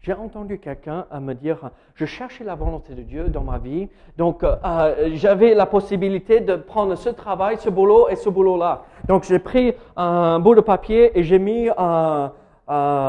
j'ai 0.02 0.14
entendu 0.14 0.58
quelqu'un 0.58 1.06
me 1.20 1.32
dire, 1.32 1.70
je 1.94 2.04
cherchais 2.04 2.42
la 2.42 2.56
volonté 2.56 2.94
de 2.94 3.02
Dieu 3.02 3.28
dans 3.28 3.44
ma 3.44 3.58
vie, 3.58 3.88
donc 4.16 4.42
euh, 4.42 4.56
euh, 4.64 5.10
j'avais 5.12 5.54
la 5.54 5.64
possibilité 5.64 6.40
de 6.40 6.56
prendre 6.56 6.96
ce 6.96 7.08
travail, 7.08 7.56
ce 7.58 7.70
boulot 7.70 8.08
et 8.08 8.16
ce 8.16 8.28
boulot-là. 8.28 8.82
Donc 9.06 9.22
j'ai 9.22 9.38
pris 9.38 9.74
un 9.96 10.40
bout 10.40 10.56
de 10.56 10.60
papier 10.60 11.16
et 11.16 11.22
j'ai 11.22 11.38
mis 11.38 11.68
euh, 11.78 13.06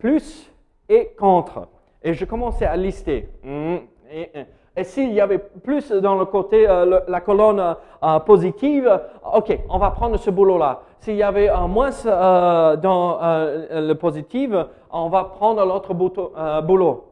plus 0.00 0.50
et 0.88 1.10
contre. 1.16 1.68
Et 2.02 2.14
je 2.14 2.24
commençais 2.24 2.66
à 2.66 2.76
lister. 2.76 3.28
Hmm, 3.44 3.76
et, 4.10 4.30
et, 4.76 4.84
s'il 4.84 5.12
y 5.12 5.20
avait 5.20 5.38
plus 5.38 5.90
dans 5.90 6.14
le 6.18 6.24
côté, 6.24 6.68
euh, 6.68 7.00
la 7.06 7.20
colonne 7.20 7.76
euh, 8.02 8.18
positive, 8.20 9.00
ok, 9.34 9.58
on 9.68 9.78
va 9.78 9.90
prendre 9.90 10.16
ce 10.16 10.30
boulot-là. 10.30 10.80
S'il 11.00 11.16
y 11.16 11.22
avait 11.22 11.48
un 11.48 11.66
moins 11.66 11.90
euh, 12.06 12.76
dans 12.76 13.22
euh, 13.22 13.86
le 13.86 13.94
positif, 13.94 14.50
on 14.90 15.08
va 15.08 15.24
prendre 15.24 15.64
l'autre 15.64 15.92
euh, 16.36 16.60
boulot. 16.62 17.08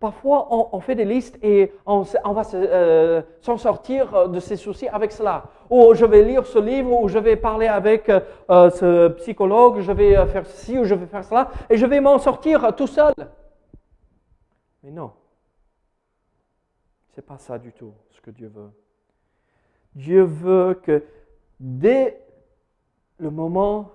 Parfois, 0.00 0.46
on, 0.50 0.80
fait 0.80 0.94
des 0.94 1.04
listes 1.04 1.38
et 1.42 1.70
on, 1.84 2.04
on 2.24 2.32
va 2.32 2.42
se- 2.42 2.56
euh, 2.56 3.20
s'en 3.42 3.58
sortir 3.58 4.30
de 4.30 4.40
ces 4.40 4.56
soucis 4.56 4.88
avec 4.88 5.12
cela. 5.12 5.42
Ou 5.68 5.92
je 5.92 6.06
vais 6.06 6.22
lire 6.22 6.46
ce 6.46 6.58
livre, 6.58 7.02
ou 7.02 7.08
je 7.08 7.18
vais 7.18 7.36
parler 7.36 7.66
avec 7.66 8.08
euh, 8.08 8.20
euh, 8.50 8.70
ce 8.70 9.08
psychologue, 9.08 9.80
je 9.80 9.92
vais 9.92 10.16
euh, 10.16 10.24
faire 10.24 10.46
ceci, 10.46 10.78
ou 10.78 10.84
je 10.84 10.94
vais 10.94 11.04
faire 11.04 11.24
cela, 11.24 11.50
et 11.68 11.76
je 11.76 11.84
vais 11.84 12.00
m'en 12.00 12.16
sortir 12.18 12.64
euh, 12.64 12.70
tout 12.70 12.86
seul. 12.86 13.12
Mais 14.82 14.90
non, 14.90 15.10
c'est 17.12 17.26
pas 17.26 17.38
ça 17.38 17.58
du 17.58 17.72
tout 17.72 17.94
ce 18.10 18.20
que 18.20 18.30
Dieu 18.30 18.48
veut. 18.48 18.70
Dieu 19.94 20.22
veut 20.22 20.74
que 20.74 21.04
dès 21.58 22.20
le 23.18 23.30
moment 23.30 23.90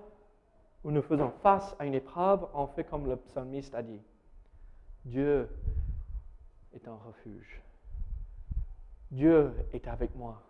où 0.84 0.90
nous 0.90 1.02
faisons 1.02 1.30
face 1.42 1.74
à 1.78 1.86
une 1.86 1.94
épreuve, 1.94 2.46
on 2.54 2.66
fait 2.66 2.84
comme 2.84 3.06
le 3.06 3.16
psalmiste 3.16 3.74
a 3.74 3.82
dit. 3.82 4.00
Dieu 5.04 5.48
est 6.74 6.86
un 6.86 6.94
refuge. 6.94 7.62
Dieu 9.10 9.52
est 9.72 9.88
avec 9.88 10.14
moi. 10.14 10.42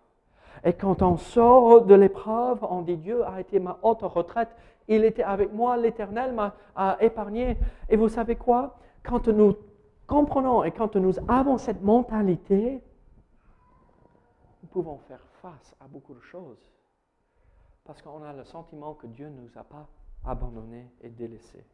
Et 0.64 0.72
quand 0.72 1.02
on 1.02 1.16
sort 1.16 1.85
de 1.85 1.94
l'épreuve, 1.94 2.64
on 2.64 2.83
dit 2.83 2.96
Dieu 2.96 3.24
a 3.26 3.40
été 3.40 3.61
ma 3.61 3.79
haute 3.83 4.02
retraite. 4.02 4.48
Il 4.88 5.05
était 5.05 5.22
avec 5.22 5.52
moi, 5.52 5.76
l'Éternel 5.76 6.35
m'a 6.35 6.55
épargné. 7.00 7.57
Et 7.88 7.96
vous 7.96 8.09
savez 8.09 8.37
quoi? 8.37 8.79
Quand 9.02 9.29
nous 9.29 9.57
comprenons 10.06 10.64
et 10.64 10.72
quand 10.72 10.96
nous 10.96 11.14
avons 11.28 11.58
cette 11.58 11.82
mentalité, 11.82 12.82
nous 14.62 14.68
pouvons 14.68 14.98
faire 14.98 15.24
face 15.42 15.74
à 15.80 15.88
beaucoup 15.88 16.14
de 16.14 16.20
choses. 16.20 16.70
Parce 17.84 18.02
qu'on 18.02 18.22
a 18.22 18.32
le 18.32 18.44
sentiment 18.44 18.94
que 18.94 19.06
Dieu 19.06 19.28
ne 19.28 19.40
nous 19.42 19.58
a 19.58 19.64
pas 19.64 19.86
abandonnés 20.24 20.90
et 21.02 21.08
délaissés. 21.08 21.64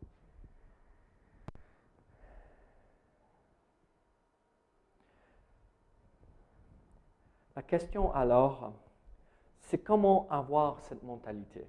La 7.55 7.63
question 7.63 8.13
alors, 8.15 8.73
c'est 9.61 9.79
comment 9.79 10.27
avoir 10.31 10.81
cette 10.81 11.03
mentalité? 11.03 11.67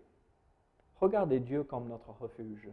Regardez 0.99 1.39
Dieu 1.41 1.63
comme 1.63 1.88
notre 1.88 2.12
refuge. 2.12 2.69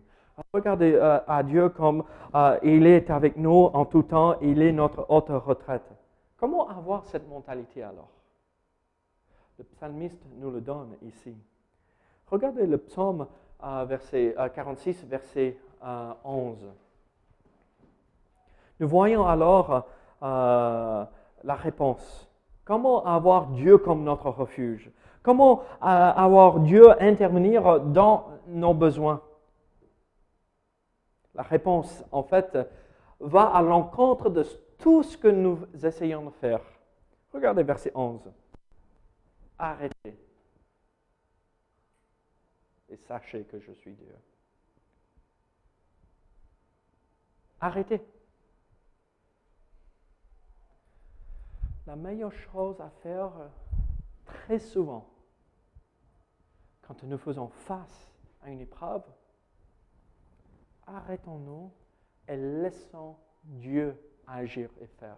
Regardez 0.52 0.94
euh, 0.94 1.18
à 1.26 1.42
Dieu 1.42 1.68
comme 1.68 2.04
euh, 2.34 2.58
il 2.62 2.86
est 2.86 3.10
avec 3.10 3.36
nous 3.36 3.70
en 3.72 3.84
tout 3.84 4.02
temps, 4.02 4.36
il 4.40 4.62
est 4.62 4.72
notre 4.72 5.06
haute 5.08 5.28
retraite. 5.28 5.90
Comment 6.36 6.68
avoir 6.68 7.04
cette 7.06 7.28
mentalité 7.28 7.82
alors? 7.82 8.08
Le 9.58 9.64
psalmiste 9.64 10.22
nous 10.38 10.50
le 10.50 10.60
donne 10.60 10.96
ici. 11.02 11.36
Regardez 12.30 12.66
le 12.66 12.78
psaume 12.78 13.26
euh, 13.62 13.84
verset, 13.84 14.34
euh, 14.38 14.48
46, 14.48 15.04
verset 15.04 15.58
euh, 15.84 16.12
11. 16.24 16.56
Nous 18.78 18.88
voyons 18.88 19.26
alors 19.26 19.86
la 20.22 21.08
réponse. 21.44 22.30
Comment 22.64 23.04
avoir 23.04 23.48
Dieu 23.48 23.76
comme 23.76 24.04
notre 24.04 24.30
refuge? 24.30 24.90
Comment 25.22 25.62
avoir 25.82 26.60
Dieu 26.60 26.90
intervenir 27.02 27.80
dans 27.80 28.28
nos 28.46 28.72
besoins? 28.72 29.20
La 31.34 31.42
réponse, 31.42 32.04
en 32.12 32.22
fait, 32.22 32.58
va 33.20 33.44
à 33.44 33.62
l'encontre 33.62 34.30
de 34.30 34.44
tout 34.78 35.02
ce 35.02 35.16
que 35.16 35.28
nous 35.28 35.58
essayons 35.82 36.24
de 36.26 36.30
faire. 36.30 36.62
Regardez 37.32 37.62
verset 37.62 37.92
11. 37.94 38.30
Arrêtez 39.58 40.18
et 42.90 42.96
sachez 42.96 43.44
que 43.44 43.60
je 43.60 43.72
suis 43.72 43.94
Dieu. 43.94 44.16
Arrêtez. 47.60 48.00
La 51.86 51.96
meilleure 51.96 52.32
chose 52.32 52.80
à 52.80 52.90
faire 53.02 53.32
très 54.24 54.58
souvent, 54.58 55.08
quand 56.82 57.02
nous 57.02 57.18
faisons 57.18 57.48
face 57.48 58.10
à 58.42 58.50
une 58.50 58.60
épreuve, 58.60 59.04
arrêtons-nous 60.86 61.70
et 62.28 62.36
laissons 62.36 63.16
Dieu 63.44 63.96
agir 64.26 64.70
et 64.80 64.86
faire, 64.86 65.16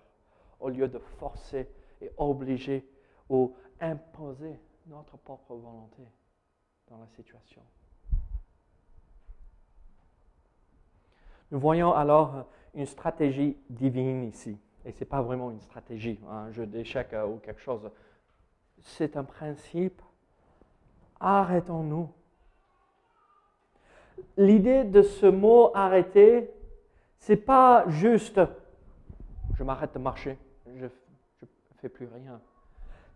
au 0.60 0.68
lieu 0.68 0.88
de 0.88 0.98
forcer 0.98 1.68
et 2.00 2.10
obliger 2.16 2.88
ou 3.28 3.54
imposer 3.80 4.58
notre 4.86 5.16
propre 5.16 5.54
volonté 5.54 6.02
dans 6.88 6.98
la 6.98 7.06
situation. 7.08 7.62
Nous 11.50 11.60
voyons 11.60 11.92
alors 11.92 12.46
une 12.74 12.86
stratégie 12.86 13.56
divine 13.68 14.24
ici. 14.24 14.58
Et 14.84 14.92
ce 14.92 15.00
n'est 15.00 15.06
pas 15.06 15.22
vraiment 15.22 15.50
une 15.50 15.60
stratégie, 15.60 16.18
un 16.28 16.50
jeu 16.50 16.66
d'échecs 16.66 17.12
euh, 17.12 17.26
ou 17.26 17.36
quelque 17.36 17.60
chose. 17.60 17.88
C'est 18.80 19.16
un 19.16 19.24
principe. 19.24 20.00
Arrêtons-nous. 21.20 22.10
L'idée 24.36 24.84
de 24.84 25.02
ce 25.02 25.26
mot 25.26 25.70
arrêter, 25.74 26.50
c'est 27.18 27.36
pas 27.36 27.84
juste 27.88 28.40
je 29.62 29.64
m'arrête 29.64 29.94
de 29.94 29.98
marcher, 29.98 30.38
je 30.76 30.84
ne 30.84 30.90
fais 31.80 31.88
plus 31.88 32.08
rien. 32.12 32.40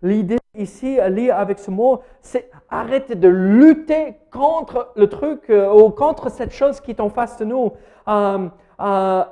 L'idée 0.03 0.39
ici, 0.55 0.99
liée 1.09 1.31
avec 1.31 1.59
ce 1.59 1.71
mot, 1.71 2.03
c'est 2.21 2.51
arrêter 2.69 3.15
de 3.15 3.29
lutter 3.29 4.17
contre 4.31 4.93
le 4.95 5.09
truc 5.09 5.51
euh, 5.51 5.73
ou 5.73 5.91
contre 5.91 6.31
cette 6.31 6.53
chose 6.53 6.81
qui 6.81 6.91
est 6.91 7.01
en 7.01 7.09
face 7.09 7.39
de 7.39 7.47
nous. 7.47 7.73
Euh, 8.07 8.49
euh, 8.81 9.25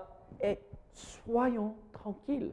et 0.42 0.58
soyons 0.92 1.74
tranquilles. 1.92 2.52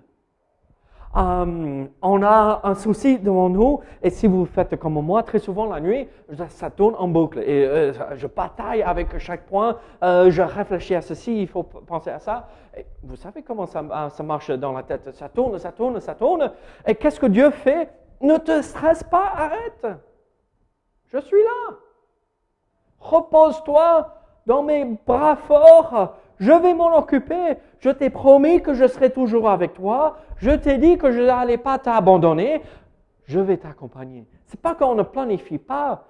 Euh, 1.15 1.85
on 2.01 2.23
a 2.23 2.61
un 2.63 2.75
souci 2.75 3.19
devant 3.19 3.49
nous, 3.49 3.81
et 4.01 4.09
si 4.09 4.27
vous 4.27 4.45
faites 4.45 4.77
comme 4.77 4.93
moi, 4.93 5.23
très 5.23 5.39
souvent 5.39 5.65
la 5.65 5.81
nuit, 5.81 6.07
ça 6.47 6.69
tourne 6.69 6.95
en 6.97 7.07
boucle. 7.07 7.39
Et 7.39 7.65
euh, 7.65 8.15
je 8.15 8.27
bataille 8.27 8.81
avec 8.81 9.17
chaque 9.17 9.45
point, 9.45 9.77
euh, 10.03 10.31
je 10.31 10.41
réfléchis 10.41 10.95
à 10.95 11.01
ceci, 11.01 11.41
il 11.41 11.47
faut 11.47 11.63
penser 11.63 12.11
à 12.11 12.19
ça. 12.19 12.47
Vous 13.03 13.17
savez 13.17 13.43
comment 13.43 13.65
ça, 13.65 14.09
ça 14.09 14.23
marche 14.23 14.51
dans 14.51 14.71
la 14.71 14.83
tête 14.83 15.11
Ça 15.13 15.27
tourne, 15.27 15.57
ça 15.59 15.71
tourne, 15.73 15.99
ça 15.99 16.15
tourne. 16.15 16.51
Et 16.87 16.95
qu'est-ce 16.95 17.19
que 17.19 17.25
Dieu 17.25 17.49
fait? 17.51 17.89
Ne 18.21 18.37
te 18.37 18.61
stresse 18.61 19.03
pas, 19.03 19.33
arrête. 19.35 19.87
Je 21.07 21.17
suis 21.17 21.43
là. 21.43 21.75
Repose-toi 22.99 24.15
dans 24.45 24.63
mes 24.63 24.85
bras 25.05 25.35
forts. 25.35 26.15
Je 26.41 26.51
vais 26.51 26.73
m'en 26.73 26.97
occuper. 26.97 27.57
Je 27.77 27.91
t'ai 27.91 28.09
promis 28.09 28.63
que 28.63 28.73
je 28.73 28.87
serai 28.87 29.13
toujours 29.13 29.47
avec 29.47 29.75
toi. 29.75 30.17
Je 30.37 30.49
t'ai 30.49 30.79
dit 30.79 30.97
que 30.97 31.11
je 31.11 31.21
n'allais 31.21 31.59
pas 31.59 31.77
t'abandonner. 31.77 32.63
Je 33.25 33.39
vais 33.39 33.57
t'accompagner. 33.57 34.27
C'est 34.47 34.59
pas 34.59 34.73
qu'on 34.73 34.95
ne 34.95 35.03
planifie 35.03 35.59
pas, 35.59 36.03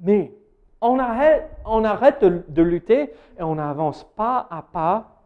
mais 0.00 0.34
on 0.80 0.98
arrête, 0.98 1.48
on 1.64 1.84
arrête 1.84 2.20
de, 2.20 2.42
de 2.48 2.62
lutter 2.62 3.14
et 3.38 3.42
on 3.42 3.58
avance 3.58 4.02
pas 4.16 4.48
à 4.50 4.60
pas 4.60 5.22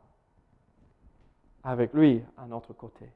avec 1.65 1.95
lui 1.95 2.23
à 2.37 2.45
notre 2.45 2.75
côté. 2.75 3.11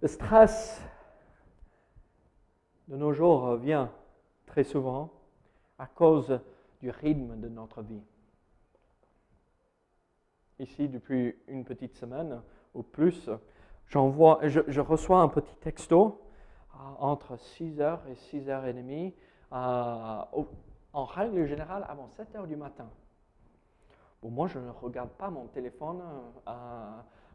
Le 0.00 0.06
stress 0.06 0.80
de 2.86 2.96
nos 2.96 3.12
jours 3.12 3.56
vient 3.56 3.90
très 4.46 4.62
souvent 4.62 5.10
à 5.76 5.86
cause 5.86 6.38
du 6.80 6.90
rythme 6.90 7.38
de 7.40 7.48
notre 7.48 7.82
vie. 7.82 8.02
Ici, 10.58 10.88
depuis 10.88 11.36
une 11.46 11.64
petite 11.64 11.94
semaine 11.94 12.42
ou 12.74 12.82
plus, 12.82 13.30
je, 13.86 14.60
je, 14.66 14.80
reçois 14.80 15.20
un 15.20 15.28
petit 15.28 15.54
texto 15.56 16.20
euh, 16.74 16.78
entre 16.98 17.36
6h 17.36 18.00
et 18.08 18.14
6h30, 18.14 19.14
euh, 19.52 20.44
en 20.92 21.04
règle 21.04 21.46
générale 21.46 21.86
avant 21.88 22.08
7h 22.18 22.46
du 22.46 22.56
matin. 22.56 22.90
Bon, 24.22 24.30
moi, 24.30 24.48
je 24.48 24.58
ne 24.58 24.70
regarde 24.70 25.10
pas 25.10 25.30
mon 25.30 25.46
téléphone 25.46 26.02
euh, 26.48 26.52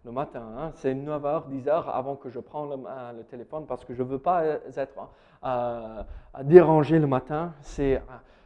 le 0.04 0.12
matin. 0.12 0.44
Hein. 0.58 0.72
C'est 0.76 0.94
9h, 0.94 1.48
10h 1.50 1.90
avant 1.90 2.18
que 2.18 2.30
je 2.30 2.40
prends 2.40 2.66
le, 2.66 2.76
euh, 2.86 3.14
le 3.14 3.24
téléphone 3.24 3.66
parce 3.66 3.86
que 3.86 3.94
je 3.94 4.04
ne 4.04 4.08
veux 4.10 4.20
pas 4.20 4.44
être 4.46 5.10
euh, 5.46 6.04
dérangé 6.44 7.00
le 7.00 7.08
matin. 7.08 7.54
C'est 7.62 8.02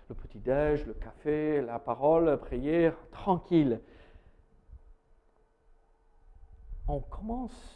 le 0.10 0.16
petit-déj, 0.16 0.86
le 0.86 0.94
café, 0.94 1.62
la 1.62 1.80
parole, 1.80 2.26
la 2.26 2.38
prière, 2.38 2.96
tranquille. 3.12 3.82
On 6.88 7.00
commence 7.00 7.76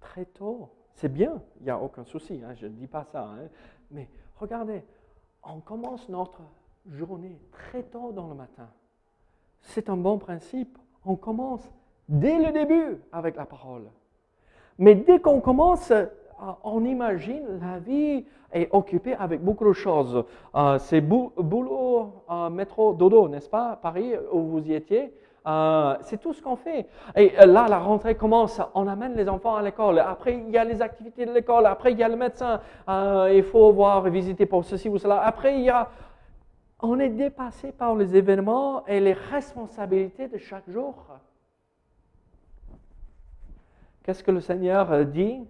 très 0.00 0.24
tôt. 0.24 0.70
C'est 0.94 1.12
bien, 1.12 1.42
il 1.58 1.64
n'y 1.64 1.70
a 1.70 1.78
aucun 1.78 2.04
souci, 2.04 2.40
hein, 2.44 2.54
je 2.54 2.66
ne 2.66 2.74
dis 2.74 2.86
pas 2.86 3.04
ça. 3.04 3.24
Hein. 3.24 3.48
Mais 3.90 4.08
regardez, 4.36 4.84
on 5.42 5.60
commence 5.60 6.08
notre 6.08 6.42
journée 6.86 7.40
très 7.50 7.82
tôt 7.82 8.12
dans 8.12 8.28
le 8.28 8.34
matin. 8.34 8.68
C'est 9.62 9.88
un 9.88 9.96
bon 9.96 10.18
principe. 10.18 10.78
On 11.04 11.16
commence 11.16 11.68
dès 12.08 12.38
le 12.38 12.52
début 12.52 13.00
avec 13.10 13.36
la 13.36 13.46
parole. 13.46 13.90
Mais 14.78 14.94
dès 14.94 15.20
qu'on 15.20 15.40
commence, 15.40 15.92
on 16.64 16.84
imagine 16.84 17.60
la 17.60 17.78
vie 17.78 18.24
est 18.52 18.68
occupée 18.72 19.14
avec 19.14 19.42
beaucoup 19.42 19.66
de 19.66 19.72
choses. 19.72 20.24
Euh, 20.54 20.78
c'est 20.78 21.00
boulot, 21.00 22.12
euh, 22.30 22.50
métro, 22.50 22.92
dodo, 22.92 23.28
n'est-ce 23.28 23.48
pas, 23.48 23.78
Paris, 23.80 24.12
où 24.32 24.42
vous 24.42 24.66
y 24.66 24.74
étiez 24.74 25.12
c'est 26.02 26.20
tout 26.20 26.32
ce 26.32 26.40
qu'on 26.40 26.54
fait. 26.54 26.86
Et 27.16 27.32
là, 27.44 27.66
la 27.68 27.80
rentrée 27.80 28.14
commence. 28.14 28.60
On 28.76 28.86
amène 28.86 29.14
les 29.16 29.28
enfants 29.28 29.56
à 29.56 29.62
l'école. 29.62 29.98
Après, 29.98 30.34
il 30.34 30.50
y 30.50 30.56
a 30.56 30.62
les 30.62 30.80
activités 30.80 31.26
de 31.26 31.32
l'école. 31.32 31.66
Après, 31.66 31.90
il 31.90 31.98
y 31.98 32.04
a 32.04 32.08
le 32.08 32.14
médecin. 32.14 32.60
il 32.88 33.42
faut 33.42 33.72
voir, 33.72 34.08
visiter 34.08 34.46
pour 34.46 34.64
ceci 34.64 34.88
ou 34.88 34.98
cela. 34.98 35.20
Après, 35.20 35.56
il 35.56 35.62
y 35.62 35.68
a. 35.68 35.90
On 36.80 36.96
est 37.00 37.08
dépassé 37.08 37.72
par 37.72 37.96
les 37.96 38.14
événements 38.14 38.86
et 38.86 39.00
les 39.00 39.14
responsabilités 39.14 40.28
de 40.28 40.38
chaque 40.38 40.70
jour. 40.70 40.94
Qu'est-ce 44.04 44.22
que 44.22 44.30
le 44.30 44.40
Seigneur 44.40 45.04
dit? 45.06 45.44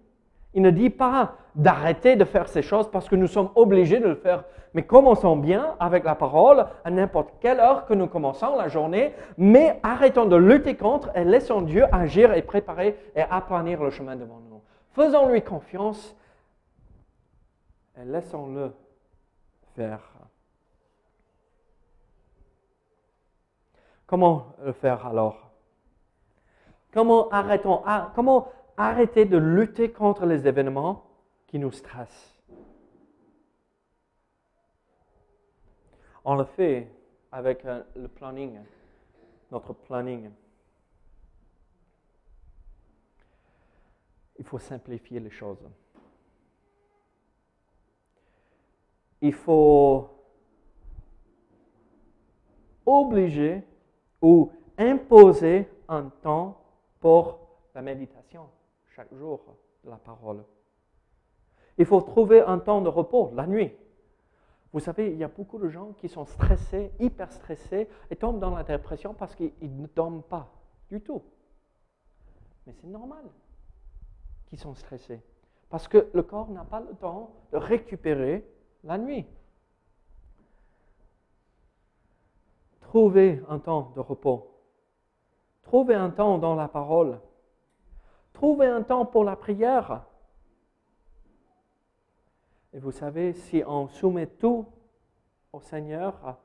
Il 0.55 0.63
ne 0.63 0.71
dit 0.71 0.91
pas 0.91 1.35
d'arrêter 1.55 2.17
de 2.17 2.25
faire 2.25 2.49
ces 2.49 2.63
choses 2.63 2.91
parce 2.91 3.09
que 3.09 3.17
nous 3.17 3.27
sommes 3.27 3.51
obligés 3.55 4.01
de 4.01 4.09
le 4.09 4.15
faire. 4.15 4.45
Mais 4.75 4.85
commençons 4.85 5.37
bien 5.37 5.77
avec 5.81 6.05
la 6.05 6.15
parole 6.15 6.67
à 6.85 6.91
n'importe 6.91 7.31
quelle 7.41 7.61
heure 7.61 7.85
que 7.87 7.95
nous 7.95 8.07
commençons 8.07 8.57
la 8.57 8.69
journée, 8.69 9.15
mais 9.37 9.79
arrêtons 9.83 10.25
de 10.25 10.37
lutter 10.37 10.77
contre 10.77 11.11
et 11.17 11.25
laissons 11.25 11.63
Dieu 11.63 11.85
agir 11.93 12.33
et 12.33 12.43
préparer 12.43 12.99
et 13.15 13.23
aplanir 13.23 13.83
le 13.83 13.91
chemin 13.91 14.17
devant 14.17 14.41
nous. 14.49 14.63
Faisons-lui 14.93 15.43
confiance 15.43 16.17
et 18.01 18.05
laissons-le 18.05 18.73
faire. 19.75 20.01
Comment 24.07 24.55
le 24.63 24.73
faire 24.73 25.07
alors? 25.07 25.51
Comment 26.93 27.31
arrêtons, 27.31 27.83
comment 28.15 28.49
arrêter 28.77 29.25
de 29.25 29.37
lutter 29.37 29.91
contre 29.91 30.27
les 30.27 30.47
événements 30.47 31.05
qui 31.47 31.59
nous 31.59 31.73
stressent 31.73 32.33
On 36.25 36.37
le 36.37 36.45
fait 36.45 36.89
avec 37.33 37.65
euh, 37.65 37.83
le 37.97 38.07
planning, 38.07 38.61
notre 39.51 39.73
planning. 39.73 40.31
Il 44.39 44.45
faut 44.45 44.59
simplifier 44.59 45.19
les 45.19 45.31
choses. 45.31 45.69
Il 49.21 49.33
faut 49.33 50.09
obliger 52.87 53.63
ou 54.21 54.51
imposer 54.79 55.69
un 55.89 56.05
temps 56.23 56.61
pour 57.01 57.39
la 57.75 57.83
méditation 57.83 58.49
chaque 58.95 59.13
jour 59.15 59.41
la 59.85 59.97
parole. 59.97 60.45
Il 61.79 61.87
faut 61.87 62.01
trouver 62.01 62.41
un 62.41 62.59
temps 62.59 62.83
de 62.83 62.89
repos 62.89 63.31
la 63.35 63.47
nuit. 63.47 63.73
Vous 64.73 64.81
savez, 64.81 65.11
il 65.11 65.19
y 65.19 65.25
a 65.25 65.29
beaucoup 65.29 65.59
de 65.59 65.69
gens 65.69 65.93
qui 65.99 66.09
sont 66.09 66.25
stressés, 66.25 66.93
hyper 66.99 67.31
stressés, 67.33 67.89
et 68.11 68.17
tombent 68.17 68.41
dans 68.41 68.55
la 68.55 68.63
dépression 68.63 69.15
parce 69.15 69.35
qu'ils 69.35 69.53
ne 69.61 69.87
dorment 69.87 70.23
pas 70.23 70.51
du 70.89 71.01
tout. 71.01 71.23
Mais 72.67 72.73
c'est 72.73 72.87
normal 72.87 73.25
qu'ils 74.47 74.59
sont 74.59 74.75
stressés. 74.75 75.21
Parce 75.69 75.89
que 75.89 76.09
le 76.13 76.23
corps 76.23 76.51
n'a 76.51 76.65
pas 76.65 76.81
le 76.81 76.95
temps 76.95 77.35
de 77.53 77.57
récupérer 77.57 78.47
la 78.85 78.99
nuit. 78.99 79.27
Trouvez 82.81 83.43
un 83.49 83.59
temps 83.59 83.93
de 83.95 84.01
repos. 84.01 84.51
Trouvez 85.63 85.95
un 85.95 86.11
temps 86.11 86.39
dans 86.39 86.55
la 86.55 86.69
parole. 86.69 87.19
Trouvez 88.33 88.67
un 88.67 88.83
temps 88.83 89.07
pour 89.07 89.25
la 89.25 89.37
prière. 89.37 90.05
Et 92.73 92.79
vous 92.79 92.93
savez, 92.93 93.35
si 93.35 93.63
on 93.67 93.89
soumet 93.89 94.27
tout 94.27 94.67
au 95.53 95.61
Seigneur 95.61 96.39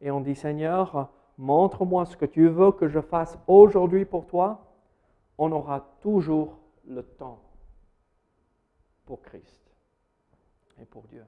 et 0.00 0.10
on 0.10 0.20
dit 0.20 0.34
Seigneur, 0.34 1.10
montre-moi 1.38 2.04
ce 2.04 2.16
que 2.16 2.26
tu 2.26 2.48
veux 2.48 2.72
que 2.72 2.88
je 2.88 3.00
fasse 3.00 3.38
aujourd'hui 3.46 4.04
pour 4.04 4.26
toi, 4.26 4.66
on 5.38 5.50
aura 5.52 5.80
toujours 6.00 6.58
le 6.86 7.02
temps 7.02 7.40
pour 9.06 9.22
Christ 9.22 9.74
et 10.80 10.84
pour 10.84 11.06
Dieu. 11.08 11.24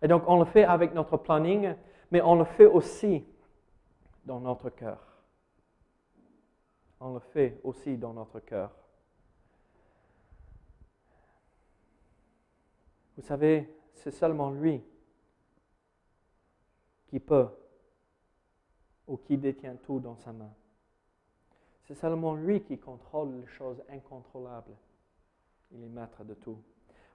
Et 0.00 0.08
donc 0.08 0.22
on 0.26 0.38
le 0.38 0.44
fait 0.44 0.64
avec 0.64 0.94
notre 0.94 1.16
planning, 1.16 1.74
mais 2.10 2.22
on 2.22 2.36
le 2.36 2.44
fait 2.44 2.66
aussi 2.66 3.24
dans 4.24 4.40
notre 4.40 4.70
cœur. 4.70 5.13
On 7.00 7.14
le 7.14 7.20
fait 7.20 7.60
aussi 7.62 7.96
dans 7.96 8.12
notre 8.12 8.40
cœur. 8.40 8.70
Vous 13.16 13.22
savez, 13.22 13.68
c'est 13.94 14.10
seulement 14.10 14.50
lui 14.50 14.82
qui 17.08 17.20
peut 17.20 17.48
ou 19.06 19.16
qui 19.16 19.36
détient 19.36 19.76
tout 19.76 20.00
dans 20.00 20.16
sa 20.16 20.32
main. 20.32 20.52
C'est 21.84 21.94
seulement 21.94 22.34
lui 22.34 22.62
qui 22.62 22.78
contrôle 22.78 23.34
les 23.40 23.46
choses 23.46 23.82
incontrôlables. 23.90 24.74
Il 25.72 25.82
est 25.84 25.88
maître 25.88 26.24
de 26.24 26.34
tout. 26.34 26.58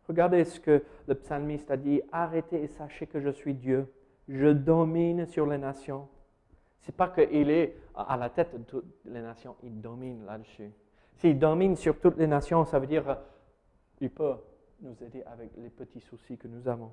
Regardez 0.07 0.45
ce 0.45 0.59
que 0.59 0.83
le 1.07 1.15
psalmiste 1.15 1.69
a 1.71 1.77
dit, 1.77 2.01
arrêtez 2.11 2.63
et 2.63 2.67
sachez 2.67 3.07
que 3.07 3.19
je 3.19 3.29
suis 3.29 3.53
Dieu. 3.53 3.91
Je 4.27 4.47
domine 4.47 5.25
sur 5.25 5.45
les 5.47 5.57
nations. 5.57 6.07
Ce 6.81 6.91
n'est 6.91 6.95
pas 6.95 7.09
qu'il 7.09 7.49
est 7.49 7.75
à 7.95 8.17
la 8.17 8.29
tête 8.29 8.53
de 8.53 8.63
toutes 8.63 8.95
les 9.05 9.21
nations, 9.21 9.55
il 9.63 9.81
domine 9.81 10.25
là-dessus. 10.25 10.71
S'il 11.17 11.37
domine 11.37 11.75
sur 11.75 11.99
toutes 11.99 12.17
les 12.17 12.27
nations, 12.27 12.63
ça 12.65 12.79
veut 12.79 12.87
dire 12.87 13.17
qu'il 13.97 14.09
peut 14.09 14.35
nous 14.81 14.95
aider 15.03 15.23
avec 15.23 15.51
les 15.57 15.69
petits 15.69 15.99
soucis 15.99 16.37
que 16.37 16.47
nous 16.47 16.67
avons. 16.67 16.91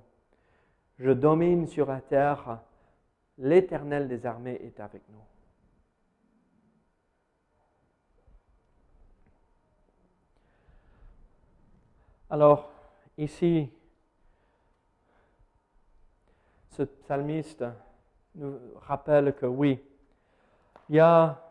Je 0.98 1.10
domine 1.10 1.66
sur 1.66 1.86
la 1.86 2.00
terre, 2.00 2.60
l'Éternel 3.38 4.08
des 4.08 4.26
armées 4.26 4.60
est 4.62 4.80
avec 4.80 5.02
nous. 5.10 5.22
Alors, 12.28 12.72
ici, 13.16 13.70
ce 16.70 16.82
psalmiste 16.82 17.64
nous 18.36 18.58
rappelle 18.80 19.34
que 19.34 19.46
oui, 19.46 19.80
il 20.88 20.96
y 20.96 21.00
a 21.00 21.42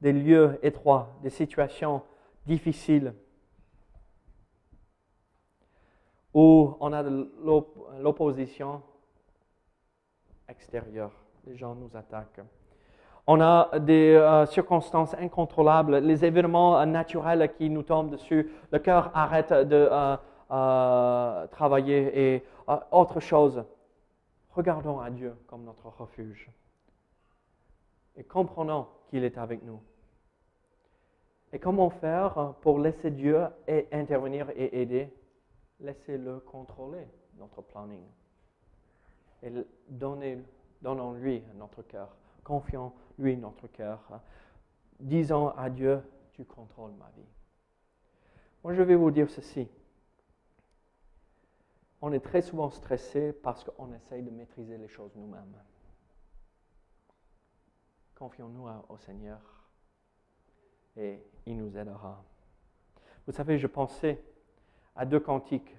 des 0.00 0.12
lieux 0.12 0.58
étroits, 0.62 1.08
des 1.22 1.30
situations 1.30 2.02
difficiles 2.46 3.14
où 6.34 6.76
on 6.80 6.92
a 6.92 7.02
de 7.02 7.30
l'opposition 8.00 8.82
extérieure. 10.48 11.12
Les 11.46 11.56
gens 11.56 11.74
nous 11.74 11.96
attaquent. 11.96 12.40
On 13.26 13.40
a 13.40 13.78
des 13.78 14.14
euh, 14.14 14.44
circonstances 14.46 15.14
incontrôlables, 15.14 15.96
les 15.98 16.24
événements 16.24 16.84
naturels 16.84 17.52
qui 17.56 17.70
nous 17.70 17.82
tombent 17.82 18.10
dessus. 18.10 18.50
Le 18.70 18.78
cœur 18.78 19.10
arrête 19.14 19.52
de 19.52 19.88
euh, 19.90 20.16
euh, 20.50 21.46
travailler 21.46 22.34
et 22.34 22.44
autre 22.92 23.20
chose. 23.20 23.64
Regardons 24.54 25.00
à 25.00 25.10
Dieu 25.10 25.34
comme 25.46 25.64
notre 25.64 25.88
refuge 25.88 26.50
et 28.16 28.22
comprenons 28.22 28.86
qu'il 29.08 29.24
est 29.24 29.36
avec 29.36 29.64
nous. 29.64 29.80
Et 31.52 31.58
comment 31.58 31.90
faire 31.90 32.54
pour 32.60 32.78
laisser 32.78 33.10
Dieu 33.10 33.44
intervenir 33.92 34.50
et 34.50 34.80
aider? 34.80 35.12
Laissez-le 35.80 36.38
contrôler 36.40 37.06
notre 37.36 37.62
planning. 37.62 38.04
Et 39.42 39.52
donnons-lui 39.88 41.42
notre 41.56 41.82
cœur. 41.82 42.14
Confions-lui 42.44 43.36
notre 43.36 43.66
cœur. 43.68 44.20
Disons 45.00 45.48
à 45.50 45.68
Dieu, 45.68 46.00
tu 46.32 46.44
contrôles 46.44 46.92
ma 46.92 47.10
vie. 47.16 47.28
Moi, 48.62 48.74
je 48.74 48.82
vais 48.82 48.94
vous 48.94 49.10
dire 49.10 49.28
ceci. 49.28 49.68
On 52.06 52.12
est 52.12 52.20
très 52.20 52.42
souvent 52.42 52.68
stressé 52.68 53.32
parce 53.32 53.64
qu'on 53.64 53.90
essaye 53.94 54.22
de 54.22 54.28
maîtriser 54.28 54.76
les 54.76 54.88
choses 54.88 55.16
nous-mêmes. 55.16 55.56
Confions-nous 58.14 58.68
au 58.90 58.98
Seigneur 58.98 59.40
et 60.98 61.24
il 61.46 61.56
nous 61.56 61.74
aidera. 61.78 62.22
Vous 63.26 63.32
savez, 63.32 63.56
je 63.56 63.66
pensais 63.66 64.22
à 64.94 65.06
deux 65.06 65.18
cantiques 65.18 65.74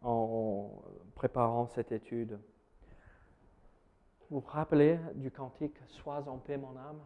en 0.00 0.70
préparant 1.14 1.66
cette 1.66 1.92
étude. 1.92 2.40
Vous 4.30 4.40
vous 4.40 4.48
rappelez 4.48 4.98
du 5.14 5.30
cantique 5.30 5.76
Sois 5.88 6.26
en 6.26 6.38
paix 6.38 6.56
mon 6.56 6.74
âme 6.78 7.04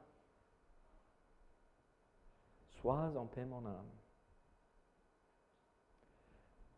Sois 2.70 3.12
en 3.16 3.27
paix 3.27 3.45
mon 3.45 3.66
âme. 3.66 3.91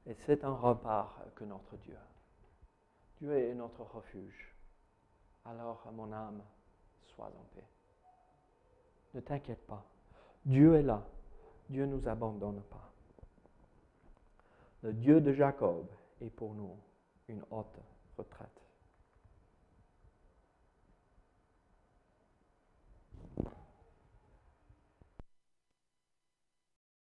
Et 0.06 0.14
c'est 0.14 0.44
un 0.44 0.54
repart 0.54 1.34
que 1.34 1.44
notre 1.44 1.76
Dieu. 1.78 1.98
Dieu 3.18 3.32
est 3.36 3.54
notre 3.54 3.82
refuge. 3.82 4.54
Alors, 5.44 5.90
mon 5.92 6.12
âme, 6.12 6.42
sois 7.06 7.26
en 7.26 7.44
paix. 7.54 7.66
Ne 9.14 9.20
t'inquiète 9.20 9.66
pas. 9.66 9.84
Dieu 10.44 10.76
est 10.76 10.82
là. 10.82 11.02
Dieu 11.68 11.86
ne 11.86 11.96
nous 11.96 12.08
abandonne 12.08 12.62
pas. 12.62 12.92
Le 14.82 14.92
Dieu 14.92 15.20
de 15.20 15.32
Jacob 15.32 15.86
est 16.20 16.30
pour 16.30 16.54
nous 16.54 16.76
une 17.28 17.42
haute 17.50 17.80
retraite. 18.16 18.65